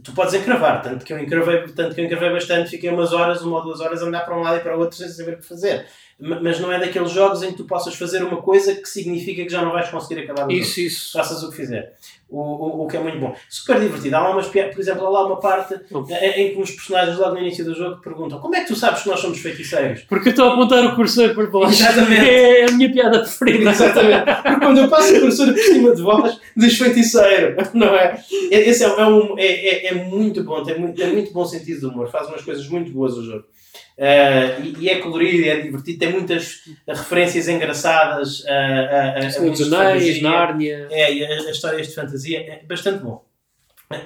[0.00, 3.42] tu podes encravar, tanto que eu encravei, tanto que eu encravei bastante, fiquei umas horas,
[3.42, 5.34] uma ou duas horas a andar para um lado e para o outro sem saber
[5.34, 5.84] o que fazer
[6.18, 9.48] mas não é daqueles jogos em que tu possas fazer uma coisa que significa que
[9.48, 10.86] já não vais conseguir acabar o isso, jogo.
[10.86, 11.94] Isso, Faças o que fizer.
[12.28, 13.34] O, o, o que é muito bom.
[13.48, 14.16] Super divertido.
[14.16, 17.34] Há lá umas, por exemplo, há lá uma parte em, em que os personagens logo
[17.34, 20.02] no início do jogo perguntam como é que tu sabes que nós somos feiticeiros?
[20.02, 21.82] Porque eu estou a apontar o cursor para baixo.
[21.82, 22.28] Exatamente.
[22.28, 23.70] É a minha piada preferida.
[23.70, 24.24] Exatamente.
[24.24, 27.56] Porque quando eu passo o cursor por cima de vós, diz feiticeiro.
[27.74, 28.22] Não é?
[28.50, 30.62] Esse é, é, um, é, é, é muito bom.
[30.62, 32.08] Tem muito, tem muito bom sentido de humor.
[32.10, 33.44] Faz umas coisas muito boas o jogo.
[33.96, 40.20] Uh, e, e, é colorido, é divertido, tem muitas referências engraçadas a, a, a, Anéis,
[40.20, 40.88] Nárnia.
[40.90, 43.24] É, e a, a, histórias de fantasia é bastante bom.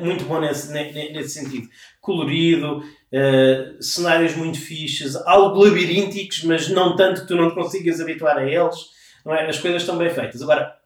[0.01, 1.68] Muito bom nesse, nesse sentido.
[2.01, 8.01] Colorido, uh, cenários muito fixes, algo labirínticos, mas não tanto que tu não te consigas
[8.01, 8.99] habituar a eles.
[9.26, 9.49] É?
[9.49, 10.43] As coisas estão bem feitas.
[10.43, 10.76] Agora,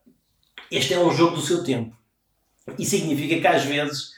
[0.71, 1.97] este é um jogo do seu tempo.
[2.79, 4.12] E significa que às vezes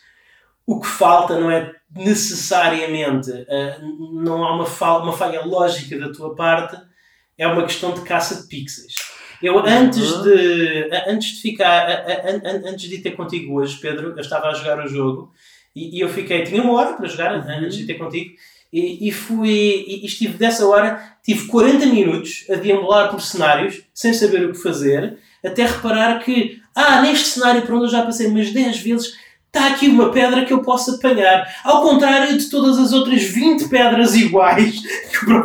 [0.67, 6.13] o que falta não é necessariamente uh, não há uma, falha, uma falha lógica da
[6.13, 6.77] tua parte,
[7.37, 8.95] é uma questão de caça de pixels.
[9.43, 10.23] Eu antes uhum.
[10.23, 12.07] de antes de ficar
[12.65, 15.33] antes de ter contigo hoje, Pedro, eu estava a jogar o jogo
[15.75, 17.65] e, e eu fiquei, tinha uma hora para jogar uhum.
[17.65, 18.35] antes de ter contigo
[18.73, 24.13] e, e fui e, estive dessa hora, tive 40 minutos a deambular por cenários sem
[24.13, 28.27] saber o que fazer, até reparar que ah, neste cenário por onde eu já passei
[28.27, 29.15] umas 10 vezes
[29.55, 31.49] está aqui uma pedra que eu posso apanhar.
[31.63, 34.83] Ao contrário de todas as outras 20 pedras iguais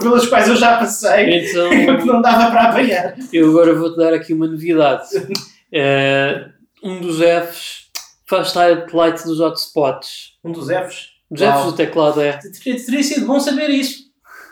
[0.02, 3.16] pelas quais eu já passei, então, que não dava para apanhar.
[3.32, 5.08] Eu agora vou-te dar aqui uma novidade.
[5.16, 6.50] Uh,
[6.84, 7.90] um dos Fs
[8.28, 10.38] faz highlight dos hotspots.
[10.44, 11.10] Um dos Fs?
[11.30, 12.34] Dos Fs do teclado é.
[12.34, 14.06] Teria, teria sido bom saber isso,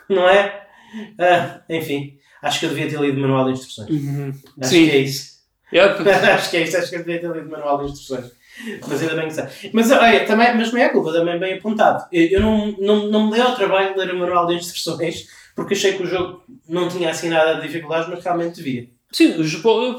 [0.08, 0.62] não é?
[0.94, 3.90] Uh, enfim, acho que eu devia ter lido o manual de instruções.
[3.90, 4.32] Uhum.
[4.60, 4.84] Acho Sim.
[4.84, 5.38] que é isso.
[5.72, 6.08] Yep.
[6.08, 8.37] acho que é isso, acho que eu devia ter lido o manual de instruções.
[8.86, 9.44] Mas ainda bem que sei.
[9.72, 12.06] Mas, olha, também, mas não é culpa, também bem apontado.
[12.12, 15.28] Eu, não, não, não me dei ao trabalho de ler o manual de instruções
[15.58, 18.88] porque achei que o jogo não tinha assim nada de dificuldades, mas realmente devia.
[19.10, 19.52] Sim, os,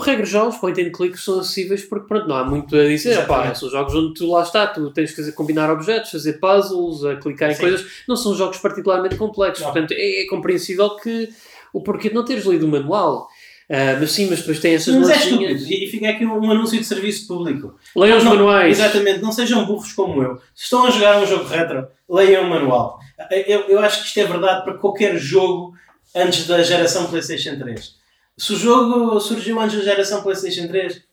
[0.05, 3.25] regra geral, os point and click são acessíveis porque pronto, não há muito a dizer.
[3.25, 7.03] Pá, são jogos onde tu lá está, tu tens que fazer, combinar objetos, fazer puzzles,
[7.03, 7.61] a clicar em Sim.
[7.61, 7.85] coisas.
[8.07, 9.65] Não são jogos particularmente complexos.
[9.65, 9.73] Não.
[9.73, 11.27] Portanto, é, é compreensível que
[11.73, 13.27] o porquê de não teres lido o manual.
[13.69, 15.63] Uh, mas sim, mas depois tem essas Mas é estúpido.
[15.71, 17.77] E fica aqui um, um, anúncio de serviço público.
[17.95, 18.79] Leiam os manuais.
[18.79, 20.37] Exatamente, não sejam burros como eu.
[20.55, 22.99] Se estão a jogar um jogo retro, leiam o manual.
[23.29, 25.75] Eu, eu acho que isto é verdade para qualquer jogo
[26.15, 27.95] antes da geração PlayStation 3.
[28.35, 31.03] Se o jogo surgiu antes da geração PlayStation 3,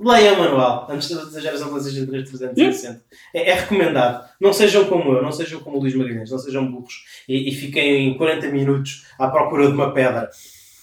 [0.00, 3.04] leiam o manual antes da geração PlayStation 3 360.
[3.32, 4.28] É, é, recomendado.
[4.40, 7.54] Não sejam como eu, não sejam como o Luís Magalhães, não sejam burros e, e
[7.54, 10.28] fiquem em 40 minutos à procura de uma pedra.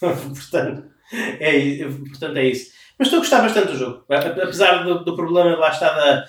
[0.00, 0.96] Portanto.
[1.40, 2.72] É, portanto, é isso.
[2.98, 4.04] Mas estou a gostar bastante do jogo.
[4.08, 6.28] Apesar do, do problema, lá está, da,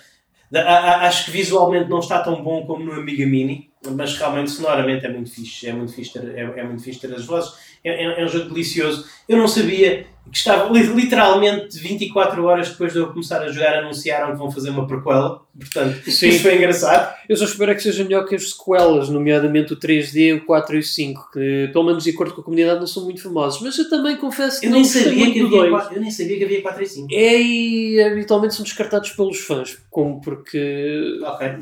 [0.52, 4.52] da, a, acho que visualmente não está tão bom como no Amiga Mini, mas realmente
[4.52, 5.68] sonoramente é muito fixe.
[5.68, 7.54] É muito fixe ter, é, é muito fixe ter as vozes.
[7.84, 9.06] É, é, é, um jogo delicioso.
[9.28, 14.32] Eu não sabia que estava literalmente 24 horas depois de eu começar a jogar anunciaram
[14.32, 15.42] que vão fazer uma prequela.
[15.58, 16.30] Portanto, Sim.
[16.30, 17.16] isso foi engraçado.
[17.28, 20.76] Eu só espero é que seja melhor que as sequelas, nomeadamente o 3D, o 4
[20.76, 23.62] e o 5, que pelo menos de acordo com a comunidade não são muito famosos.
[23.62, 26.44] Mas eu também confesso que eu não sabia que havia 4, Eu nem sabia que
[26.44, 27.08] havia 4 e 5.
[27.12, 31.58] É, e habitualmente são descartados pelos fãs, como porque okay.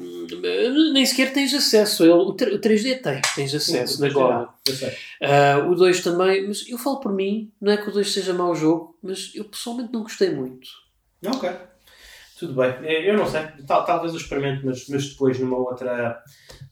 [0.94, 2.06] nem sequer tens acesso.
[2.12, 4.50] O 3D tem, tens acesso Sim, na Gola.
[4.68, 8.34] Uh, o 2 também, mas eu falo por mim, não é que o 2 seja
[8.34, 10.68] mau jogo, mas eu pessoalmente não gostei muito.
[11.26, 11.50] Ok.
[12.38, 12.70] Tudo bem.
[12.84, 13.42] É, eu não sei.
[13.66, 16.22] Tal, talvez eu experimente, mas, mas depois numa outra,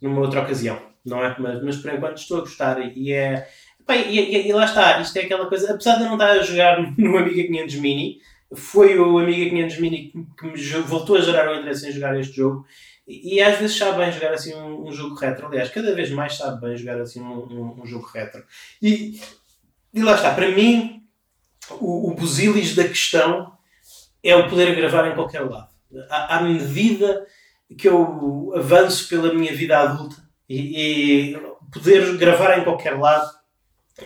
[0.02, 0.80] numa outra ocasião.
[1.04, 1.36] Não é?
[1.40, 3.48] Mas, mas por enquanto estou a gostar e é.
[3.90, 5.74] e, e, e, lá está, isto é aquela coisa.
[5.74, 8.20] Apesar de eu não estar a jogar no Amiga 500 Mini,
[8.54, 12.36] foi o Amiga 500 Mini que me voltou a gerar o interesse em jogar este
[12.36, 12.66] jogo.
[13.08, 15.48] E, e às vezes sabe bem jogar assim um, um, jogo retro.
[15.48, 18.44] Aliás, cada vez mais sabe bem jogar assim um, um, um jogo retro.
[18.82, 19.20] E,
[19.94, 21.05] e lá está, para mim,
[21.72, 23.52] o, o busilis da questão
[24.24, 25.70] é o poder gravar em qualquer lado.
[26.10, 27.26] À, à medida
[27.78, 30.16] que eu avanço pela minha vida adulta
[30.48, 31.38] e, e,
[31.72, 33.30] poder gravar em qualquer lado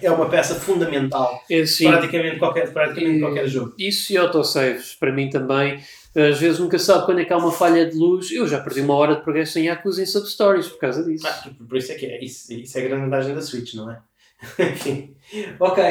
[0.01, 3.73] é uma peça fundamental É praticamente qualquer, praticamente qualquer jogo.
[3.77, 5.81] Isso e autosaves, para mim também.
[6.15, 8.31] Às vezes nunca sabe quando é que há uma falha de luz.
[8.31, 11.25] Eu já perdi uma hora de progresso em Yakuza em substories por causa disso.
[11.27, 12.23] Ah, por isso é que é.
[12.23, 13.99] Isso, isso é a grande vantagem da Switch, não é?
[14.59, 15.15] Enfim.
[15.59, 15.83] Ok,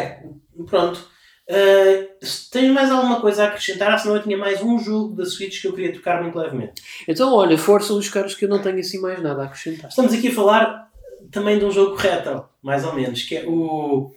[0.67, 1.09] pronto.
[1.51, 3.93] Uh, se tens mais alguma coisa a acrescentar?
[3.95, 6.83] Ah, senão eu tinha mais um jogo da Switch que eu queria tocar muito levemente.
[7.09, 9.89] Então, olha, força os caras que eu não tenho assim mais nada a acrescentar.
[9.89, 10.89] Estamos aqui a falar
[11.31, 14.13] também de um jogo retro, mais ou menos, que é o.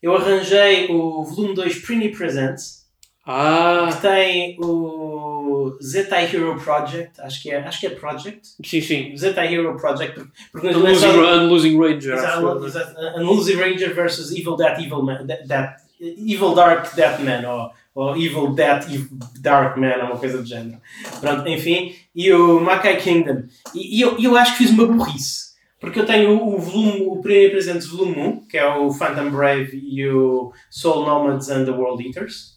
[0.00, 2.86] Eu arranjei o volume 2 Prini Presents,
[3.26, 8.40] Ah, que tem o Zetai Hero Project, acho que é, acho que é Project.
[8.64, 9.16] sim, sim.
[9.16, 12.14] Zetai Hero Project, porque, porque The Losing, Ra- Losing Ranger.
[12.14, 12.66] Exato, acho eu.
[12.66, 13.00] exato.
[13.00, 17.70] A Losing Ranger versus Evil That Evil Man, that, that- Evil Dark Death Man, ou,
[18.08, 19.08] ou Evil Ev-
[19.40, 20.80] Dark Man, ou uma coisa do género.
[21.20, 23.44] Pronto, enfim, e o Makai Kingdom.
[23.74, 25.46] E, e eu, eu acho que fiz uma burrice.
[25.78, 29.30] Porque eu tenho o, o volume, o primeiro presente volume 1, que é o Phantom
[29.30, 32.56] Brave e o Soul Nomads and the World Eaters.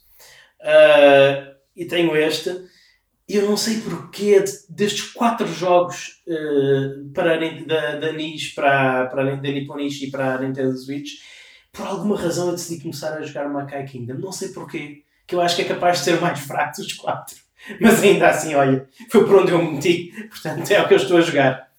[0.62, 2.50] Ah, e tenho este.
[3.28, 9.06] E eu não sei porquê de- destes quatro jogos eh, para, da, da NIS, para,
[9.06, 11.12] para, Nipponishi e para a Nintendo Switch,
[11.80, 14.16] por alguma razão eu decidi começar a jogar Makai Kingdom.
[14.16, 16.92] Não sei porquê, que eu acho que é capaz de ser o mais fraco dos
[16.94, 17.38] quatro.
[17.80, 20.98] Mas ainda assim, olha, foi por onde eu me meti, portanto é o que eu
[20.98, 21.70] estou a jogar.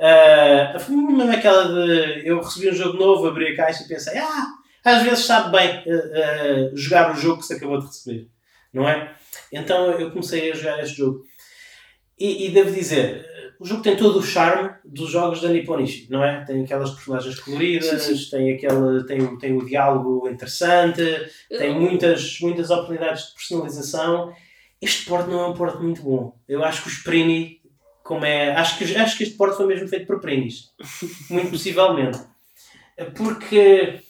[0.00, 4.18] Ah, foi mesmo aquela de eu recebi um jogo novo, abri a caixa e pensei,
[4.18, 4.46] ah,
[4.84, 8.28] às vezes sabe bem eh, eh, jogar o jogo que se acabou de receber,
[8.72, 9.14] não é?
[9.52, 11.24] Então eu comecei a jogar este jogo.
[12.18, 13.26] E, e devo dizer,
[13.62, 16.44] o jogo tem todo o charme dos jogos da Nipponishi, não é?
[16.44, 21.02] Tem aquelas personagens coloridas, Sim, tem, aquele, tem, o- tem diálogo interessante,
[21.48, 24.32] tem muitas, muitas oportunidades de personalização.
[24.80, 26.34] Este porte não é um porte muito bom.
[26.48, 27.60] Eu acho que os Prini,
[28.02, 28.50] como é.
[28.56, 30.70] Acho que, acho que este porte foi mesmo feito por Prinis.
[31.30, 32.18] muito possivelmente.
[33.16, 34.00] Porque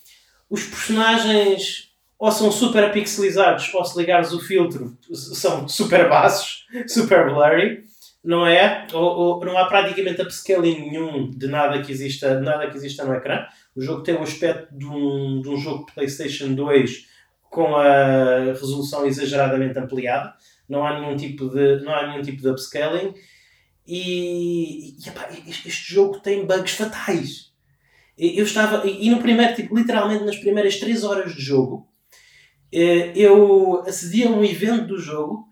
[0.50, 7.24] os personagens ou são super pixelizados, ou se ligares o filtro, são super baixos, super
[7.26, 7.82] blurry,
[8.24, 8.86] não é?
[8.92, 13.14] Ou, ou não há praticamente upscaling nenhum de nada que exista, nada que exista no
[13.14, 13.46] ecrã.
[13.74, 17.06] O jogo tem o aspecto de um, de um jogo de PlayStation 2
[17.50, 20.34] com a resolução exageradamente ampliada.
[20.68, 23.14] Não há nenhum tipo de, não há nenhum tipo de upscaling.
[23.86, 27.52] E, e epá, este, este jogo tem bugs fatais.
[28.16, 31.88] Eu estava, e e no primeiro, tipo, literalmente nas primeiras 3 horas de jogo,
[32.72, 35.46] eh, eu acedi a um evento do jogo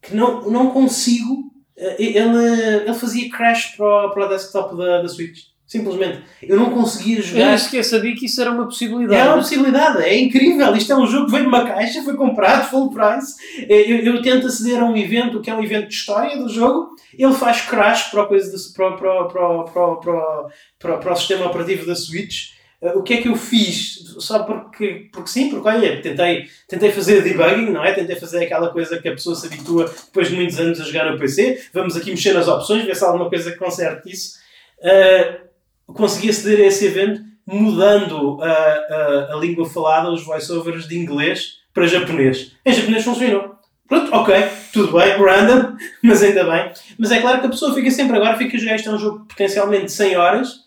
[0.00, 1.53] que não, não consigo.
[1.76, 2.38] Eh, Ele,
[2.84, 5.52] ele fazia crash para o, para desktop da, da Switch.
[5.66, 6.22] Simplesmente.
[6.42, 7.46] Eu não conseguia Eu jogar.
[7.48, 9.18] nem sequer sabia que isso era uma possibilidade.
[9.20, 10.76] É uma possibilidade, é incrível.
[10.76, 13.34] Isto é um jogo que veio de uma caixa, foi comprado, full price.
[13.68, 16.48] Eh, Eu, eu tento aceder a um evento que é um evento de história do
[16.50, 20.46] jogo, ele faz crash para, coisa de, para, para, para, para,
[20.78, 22.53] para, para o sistema operativo da Switch.
[22.84, 24.14] Eh, O que é que eu fiz?
[24.18, 27.92] Só porque, porque sim, porque olha, tentei, tentei fazer debugging, não é?
[27.92, 31.10] Tentei fazer aquela coisa que a pessoa se habitua depois de muitos anos a jogar
[31.10, 31.64] no PC.
[31.72, 34.34] Vamos aqui mexer nas opções, ver se há alguma coisa que conserte isso.
[34.82, 35.40] Eh,
[35.86, 41.58] consegui aceder a esse evento mudando a, a, a língua falada, os voiceovers de inglês
[41.72, 42.52] para japonês.
[42.64, 43.54] Em japonês funcionou.
[43.86, 44.34] Pronto, ok,
[44.72, 46.72] tudo bem, random, mas ainda bem.
[46.98, 48.76] Mas é claro que a pessoa fica sempre agora, fica a jogar.
[48.76, 50.63] Isto é um jogo potencialmente de 100 horas.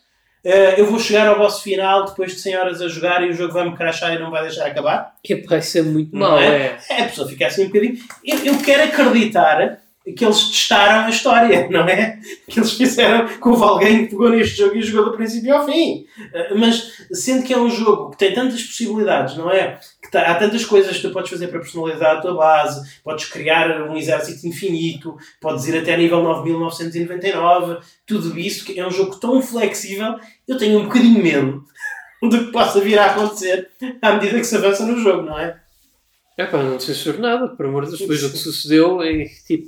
[0.49, 3.33] Eh, eu vou chegar ao boss final depois de 100 horas a jogar e o
[3.33, 5.13] jogo vai-me crashar e não vai deixar acabar.
[5.21, 6.47] Epá, isso é muito é?
[6.47, 6.77] é.
[6.89, 7.97] É, a pessoa fica assim um bocadinho.
[8.23, 9.59] Eu, eu quero acreditar
[10.15, 12.19] que eles testaram a história, não é?
[12.47, 15.65] Que eles fizeram que houve alguém que pegou neste jogo e jogou do princípio ao
[15.65, 16.05] fim.
[16.33, 19.79] Uh, Mas sendo que é um jogo que tem tantas possibilidades, não é?
[20.01, 23.25] Que tá- há tantas coisas que tu podes fazer para personalizar a tua base, podes
[23.25, 29.15] criar um exército infinito, podes ir até nível 9999, tudo isso, que é um jogo
[29.17, 30.15] tão flexível,
[30.47, 31.63] eu tenho um bocadinho medo
[32.21, 33.69] do que possa vir a acontecer
[34.01, 35.59] à medida que se avança no jogo, não é?
[36.37, 38.21] Epá, não censuro nada, por amor de Deus.
[38.21, 39.67] Do que sucedeu, é tipo.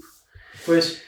[0.70, 1.02] Pois.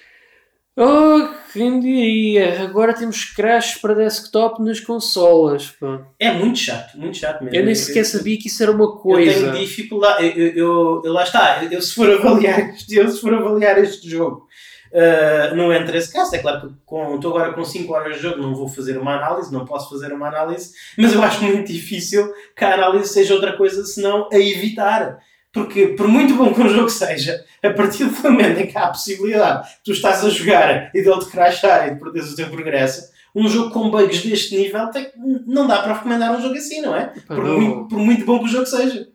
[0.77, 2.63] Oh, quem diria?
[2.63, 5.67] Agora temos crash para desktop nas consolas.
[5.71, 6.01] Pá.
[6.17, 7.55] É muito chato, muito chato mesmo.
[7.57, 9.31] Eu nem sequer sabia que isso era uma coisa.
[9.31, 10.27] Eu tenho dificuldade.
[10.39, 11.61] Eu, eu, eu- lá está.
[11.69, 14.47] Eu, se for avaliar este, eu, se for avaliar este jogo,
[14.95, 16.33] ah, não entra esse caso.
[16.35, 19.15] É claro que com- estou agora com 5 horas de jogo, não vou fazer uma
[19.17, 23.33] análise, não posso fazer uma análise, mas eu acho muito difícil que a análise seja
[23.33, 25.19] outra coisa senão a evitar.
[25.53, 28.85] Porque, por muito bom que um jogo seja, a partir do momento em que há
[28.85, 32.35] a possibilidade de tu estás a jogar e dele te crashar e de perderes o
[32.37, 35.11] teu progresso, um jogo com bugs deste nível tem-
[35.45, 37.11] não dá para recomendar um jogo assim, não é?
[37.27, 37.59] Por, não.
[37.59, 39.07] muito, por muito bom que o jogo seja.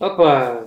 [0.00, 0.64] Opa.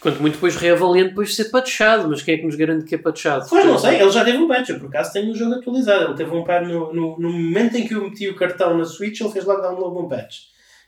[0.00, 2.94] Quanto muito depois reavaliando depois de ser patchado, mas quem é que nos garante que
[2.94, 3.46] é patchado?
[3.50, 6.04] Pois não sei, ele já teve um patch, eu por acaso tenho o jogo atualizado.
[6.06, 8.86] Ele teve um patch no, no, no momento em que eu meti o cartão na
[8.86, 10.36] Switch, ele fez logo download um patch.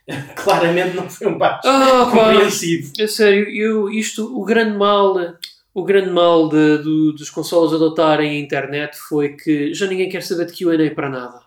[0.35, 2.91] claramente não foi um patch Ah, pá, compreensivo.
[2.99, 5.15] É sério, eu, isto, o grande mal,
[5.73, 10.21] o grande mal de- do- dos consoles adotarem a internet foi que já ninguém quer
[10.23, 11.41] saber de QA para nada.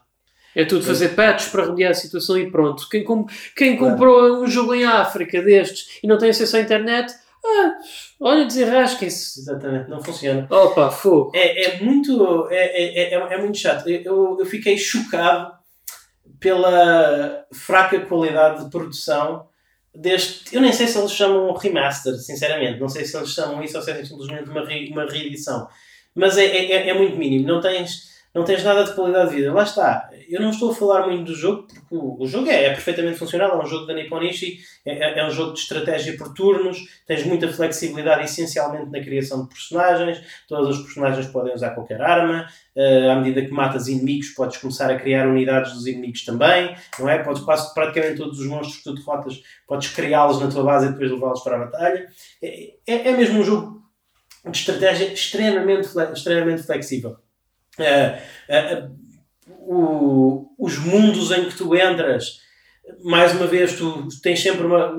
[0.55, 2.89] É tudo fazer patches para remediar a situação e pronto.
[2.89, 3.93] Quem, com- quem Claro.
[3.93, 7.13] comprou um jogo em África destes e não tem acesso à internet,
[7.45, 7.73] ah,
[8.19, 9.39] olha, desenrasquem-se.
[9.41, 10.47] Exatamente, não funciona.
[10.51, 11.31] Opa, fogo.
[11.35, 13.87] É, é muito, é, é, é, é muito chato.
[13.87, 15.53] Eu, eu fiquei chocado
[16.41, 19.49] pela fraca qualidade de produção
[19.95, 20.55] deste.
[20.55, 22.80] Eu nem sei se eles chamam remaster, sinceramente.
[22.80, 25.68] Não sei se eles chamam isso ou se é simplesmente uma, re, uma reedição.
[26.14, 27.47] Mas é, é, é- muito mínimo.
[27.47, 29.53] Não tens, não tens nada de qualidade de vida.
[29.53, 30.09] Lá está.
[30.29, 33.18] Eu não estou a falar muito do jogo, porque o, o jogo é, é perfeitamente
[33.18, 33.61] funcional.
[33.61, 36.79] É um jogo da Nipponichi, é, é- é um jogo de estratégia por turnos.
[37.07, 40.20] Tens muita flexibilidade, essencialmente na criação de personagens.
[40.49, 42.47] Todos os personagens podem usar qualquer arma.
[42.74, 47.09] Uh, à medida que matas inimigos, podes começar a criar unidades dos inimigos também, não
[47.09, 47.22] é?
[47.22, 50.91] Podes quase praticamente todos os monstros que tu derrotas, podes criá-los na tua base e
[50.91, 52.07] depois levá-los para a batalha.
[52.43, 53.83] É, é, é mesmo um jogo
[54.45, 57.16] de estratégia extremamente, extremamente flexível.
[57.79, 59.06] Uh, uh,
[59.51, 62.41] o- os mundos em que tu entras,
[63.05, 64.93] mais uma vez, tu tens sempre uma.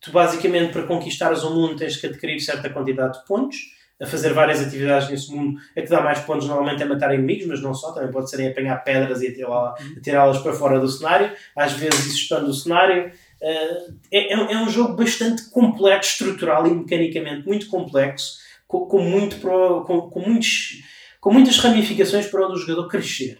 [0.00, 3.56] Tu basicamente, para conquistares o mundo, tens que adquirir certa quantidade de pontos
[4.00, 5.58] a fazer várias atividades nesse mundo.
[5.76, 8.38] A que dá mais pontos normalmente é matar inimigos, mas não só, também pode ser
[8.38, 12.54] em apanhar pedras e atirá- atirá-las para fora do cenário, às vezes isso expande o
[12.54, 13.08] cenário.
[13.42, 18.34] Uh, é, é- é um jogo bastante completo, estrutural e mecanicamente muito complexo,
[18.68, 20.80] com, com muito pro- com, com muitos,
[21.20, 23.38] com muitas ramificações para onde o jogador crescer.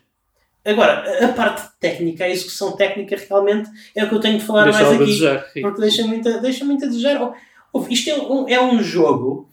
[0.70, 4.64] Agora, a- parte técnica, a execução técnica realmente é o que eu tenho de falar
[4.64, 5.04] Deixa mais aqui.
[5.04, 5.44] desejar.
[5.60, 7.32] Porque deixa muito, a- deixa muito a desejar.
[7.72, 9.48] Ouve, Isto é um, é um jogo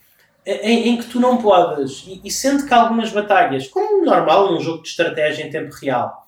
[0.45, 4.59] em, em que tu não podes, e, e sendo que algumas batalhas, como normal num
[4.59, 6.23] jogo de estratégia em tempo real,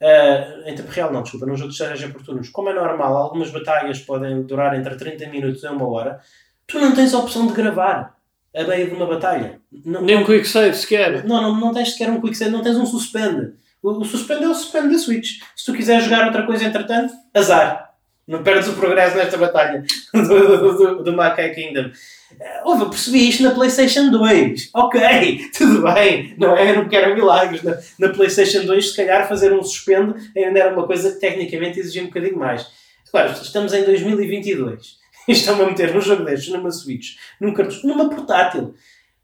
[0.00, 3.16] ah, em tempo real não, desculpa, num jogo de estratégia por turnos, como é normal,
[3.16, 6.20] algumas batalhas podem durar entre 30 minutos e uma hora,
[6.66, 8.16] tu não tens a opção de gravar
[8.56, 9.60] a meio de uma batalha.
[9.84, 11.24] Não, Nem um quick save sequer.
[11.24, 13.54] não, não, não tens sequer um quick save, não tens um suspend.
[13.88, 15.40] O, o suspend é o suspend da Switch.
[15.56, 17.88] Se tu quiseres jogar outra coisa entretanto, azar.
[18.26, 19.82] Não perdes o progresso nesta batalha
[20.12, 21.90] do, do, do, do Makai Kingdom.
[22.38, 24.70] Eh, Ouve, eu percebi isto na PlayStation 2.
[24.74, 25.00] Ok,
[25.56, 26.34] tudo bem.
[26.36, 26.70] Não é?
[26.70, 27.62] Eu não quero milagres.
[27.62, 31.80] Na, na PlayStation 2, se calhar fazer um suspend ainda era uma coisa que tecnicamente
[31.80, 32.66] exigia um bocadinho mais.
[33.08, 34.98] Agora, estamos em 2022.
[35.26, 38.74] E estão a meter num jogo destes, numa Switch, num cartucho, numa portátil.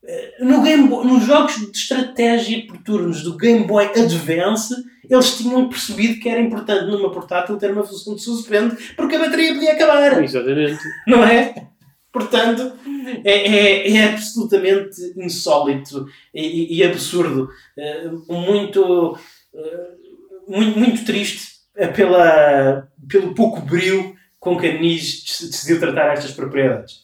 [0.07, 4.75] Eh, No Game Boy, nos jogos de estratégia por turnos do Game Boy Advance,
[5.09, 9.19] eles tinham percebido que era importante numa portátil ter uma função de suspende porque a
[9.19, 10.79] bateria podia acabar, Exatamente.
[11.07, 11.55] não é?
[12.13, 12.73] Portanto,
[13.25, 17.49] é, é, é absolutamente insólito e, e- absurdo.
[17.77, 19.19] Eh, muito,
[19.55, 19.89] eh,
[20.47, 21.55] muito, muito triste
[21.97, 27.04] pela, pelo pouco brilho com que a NIS decidiu tratar estas propriedades.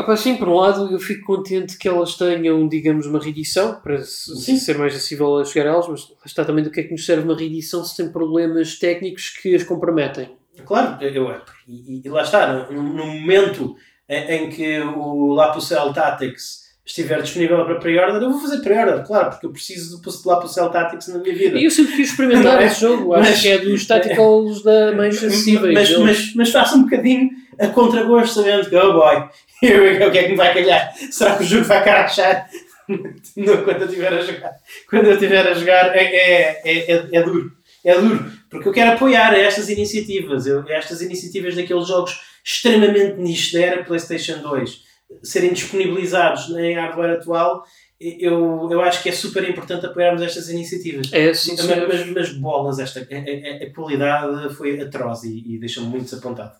[0.00, 3.80] Ah, pá, sim, por um lado eu fico contente que elas tenham, digamos, uma reedição
[3.82, 4.56] para Sim.
[4.56, 7.04] ser mais acessível a chegar a elas, mas está também do que é que nos
[7.04, 10.30] serve uma reedição se tem problemas técnicos que as comprometem.
[10.64, 11.28] Claro, eu,
[11.66, 13.74] e, e lá está, no, no momento
[14.08, 19.30] em, em que o Lapucel Tactics estiver disponível para pre-order, eu vou fazer pre-order, claro,
[19.30, 21.58] porque eu preciso do Lapucel Tactics na minha vida.
[21.58, 22.66] E eu sempre quis experimentar é?
[22.66, 25.74] esse jogo, acho Mas- que é dos tacticals da mais acessíveis.
[25.74, 26.02] mas, deles.
[26.04, 27.28] mas, mas faça um bocadinho
[27.58, 29.28] a contragosto, sabendo que, oh boy,
[29.60, 30.94] go, o que é que me vai calhar?
[31.10, 32.48] Será que o jogo vai carachar?
[33.36, 34.52] Não, quando eu estiver a jogar.
[34.88, 37.50] Quando eu estiver a jogar, é, é, é, é, é duro.
[37.84, 38.32] É duro.
[38.50, 40.46] Porque eu quero apoiar estas iniciativas.
[40.46, 44.88] Eu, estas iniciativas daqueles jogos extremamente nicho da era PlayStation 2
[45.22, 47.62] serem disponibilizados em hardware atual.
[48.00, 51.12] Eu, eu acho que é super importante apoiarmos estas iniciativas.
[51.12, 51.88] É, sim, Mas, senhor.
[51.88, 56.52] mas, mas bolas, esta, a, a- a qualidade foi atroz e, e deixa-me muito desapontado.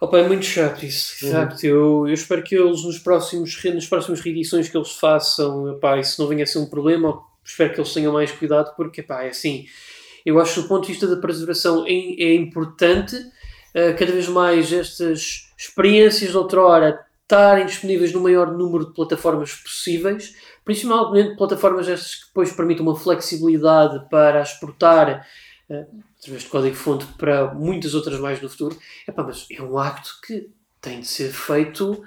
[0.00, 1.48] Opa, é muito chato isso, Uhum.
[1.62, 6.20] Eu, eu espero que eles nos próximos, nas próximas reedições que eles façam, epá, isso
[6.20, 7.20] não venha a ser um problema.
[7.44, 9.66] Espero que eles tenham mais cuidado, porque epá, é assim.
[10.24, 13.14] Eu acho que do ponto de vista da preservação é, é importante
[13.74, 19.52] eh, cada vez mais estas experiências de outrora estarem disponíveis no maior número de plataformas
[19.54, 20.34] possíveis,
[20.64, 25.26] principalmente plataformas estas que depois permitam uma flexibilidade para exportar
[25.68, 25.86] eh,
[26.20, 28.78] através de código-fonte para muitas outras mais no futuro.
[29.08, 30.50] Epá, mas é um acto que
[30.80, 32.04] tem de ser feito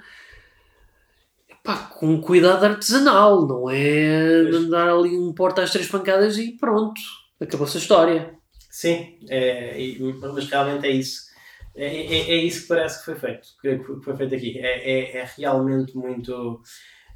[1.50, 4.56] epá, com cuidado artesanal, não é Pois.
[4.56, 7.00] andar ali um porta às três pancadas e pronto,
[7.40, 8.34] acabou-se a história.
[8.70, 9.76] Sim, é,
[10.32, 11.32] mas realmente é isso.
[11.76, 14.58] É, é, é isso que parece que foi feito, que, que foi feito aqui.
[14.58, 16.60] É, é, é realmente muito.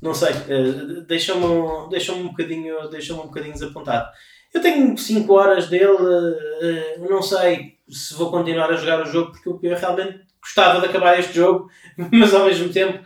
[0.00, 4.08] Não sei, eh, deixa-me deixa um, bocadinho, deixa um bocadinho desapontado.
[4.58, 9.30] Eu tenho 5 horas dele, uh, não sei se vou continuar a jogar o jogo
[9.30, 11.70] porque eu realmente gostava de acabar este jogo,
[12.12, 13.04] mas ao mesmo tempo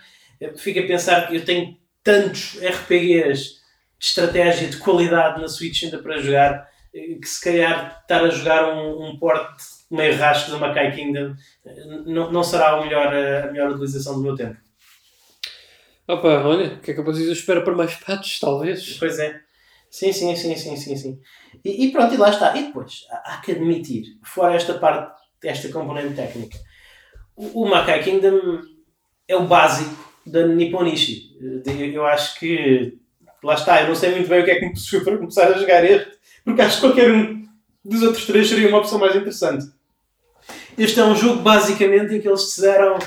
[0.56, 3.60] fico a pensar que eu tenho tantos RPGs
[3.98, 8.74] de estratégia de qualidade na Switch ainda para jogar que se calhar estar a jogar
[8.74, 11.34] um, um porte meio rasco do Mackay Kingdom
[12.06, 14.56] não, não será a melhor, a melhor utilização do meu tempo.
[16.08, 17.32] Opa, olha, o que é que eu posso dizer?
[17.32, 18.96] Espera para mais patches, talvez.
[18.98, 19.51] Pois é.
[19.92, 21.20] Sim, sim, sim, sim, sim, sim.
[21.62, 22.56] E, e pronto, e lá está.
[22.56, 26.58] E depois, há, que admitir, fora esta parte, esta componente técnica,
[27.36, 28.62] o, o Makai Kingdom
[29.28, 29.94] é o básico
[30.26, 31.36] da Nipponishi.
[31.92, 32.98] Eu acho que,
[33.44, 35.48] lá está, eu não sei muito bem o que é que me puxou para começar
[35.48, 36.12] a jogar este,
[36.42, 37.46] porque acho que qualquer um
[37.84, 39.66] dos outros três seria uma opção mais interessante.
[40.78, 42.98] Este é um jogo basicamente em que eles decidiram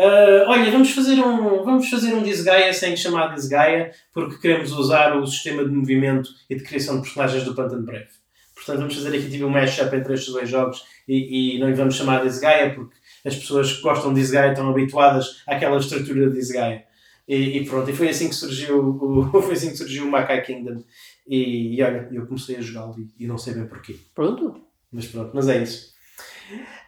[0.00, 5.14] Uh, olha, vamos fazer um, vamos fazer um Disgaea sem chamar Disgaea, porque queremos usar
[5.14, 8.08] o sistema de movimento e de criação de personagens do Phantom Brave.
[8.54, 11.74] Portanto, vamos fazer aqui tipo um mashup entre estes dois jogos e, e não lhe
[11.74, 12.96] vamos chamar Disgaea, porque
[13.26, 16.84] as pessoas que gostam de Disgaea estão habituadas àquela estrutura de Disgaea.
[17.28, 20.40] E, e, pronto, e foi assim que surgiu o, foi assim que surgiu o Makai
[20.40, 20.82] Kingdom.
[21.28, 23.96] E, e olha, eu comecei a jogá-lo e, e não sei bem porquê.
[24.14, 24.62] Pronto.
[24.90, 25.90] Mas pronto, mas é isso.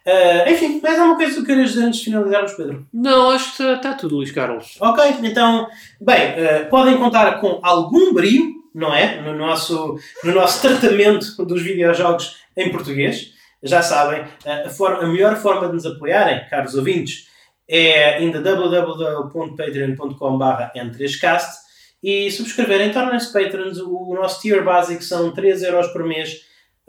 [0.05, 2.85] Uh, enfim, mais alguma coisa que queiras dizer antes de finalizarmos, Pedro?
[2.93, 4.75] Não, acho que está tudo, Luís Carlos.
[4.81, 5.67] Ok, então,
[6.01, 9.21] bem, uh, podem contar com algum brilho, não é?
[9.21, 13.31] No nosso, no nosso tratamento dos videojogos em português.
[13.63, 17.29] Já sabem, a, forma, a melhor forma de nos apoiarem, caros ouvintes,
[17.65, 21.63] é ainda www.patreon.com.br n3cast
[22.03, 23.79] e subscreverem, tornem-se patrons.
[23.79, 26.41] O nosso tier básico são 3 euros por mês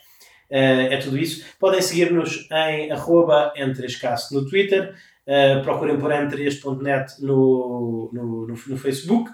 [0.51, 1.43] Uh, é tudo isso.
[1.59, 4.95] Podem seguir-nos em arroba n3cast no Twitter.
[5.27, 9.31] Uh, procurem por n3.net no, no, no, no Facebook.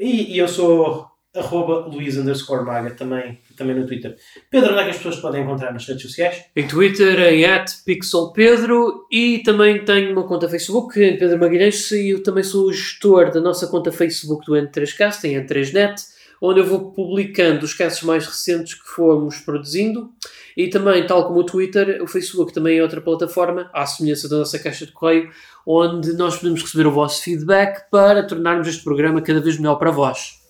[0.00, 4.16] E, e eu sou arroba Luís Maga, também, também no Twitter.
[4.50, 6.44] Pedro, onde é que as pessoas podem encontrar nas redes sociais?
[6.54, 7.44] Em Twitter, em
[7.84, 13.30] pixelpedro e também tenho uma conta Facebook, Pedro Magalhães, e eu também sou o gestor
[13.30, 15.94] da nossa conta Facebook do N3Cast, em N3Net,
[16.40, 20.10] onde eu vou publicando os casos mais recentes que fomos produzindo.
[20.56, 24.38] E também, tal como o Twitter, o Facebook também é outra plataforma, à semelhança da
[24.38, 25.30] nossa caixa de correio,
[25.66, 29.90] onde nós podemos receber o vosso feedback para tornarmos este programa cada vez melhor para
[29.90, 30.43] vós.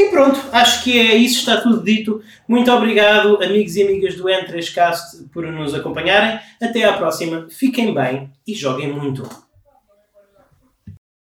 [0.00, 2.22] E pronto, acho que é isso, está tudo dito.
[2.48, 6.40] Muito obrigado, amigos e amigas do N3Cast, por nos acompanharem.
[6.58, 9.28] Até à próxima, fiquem bem e joguem muito.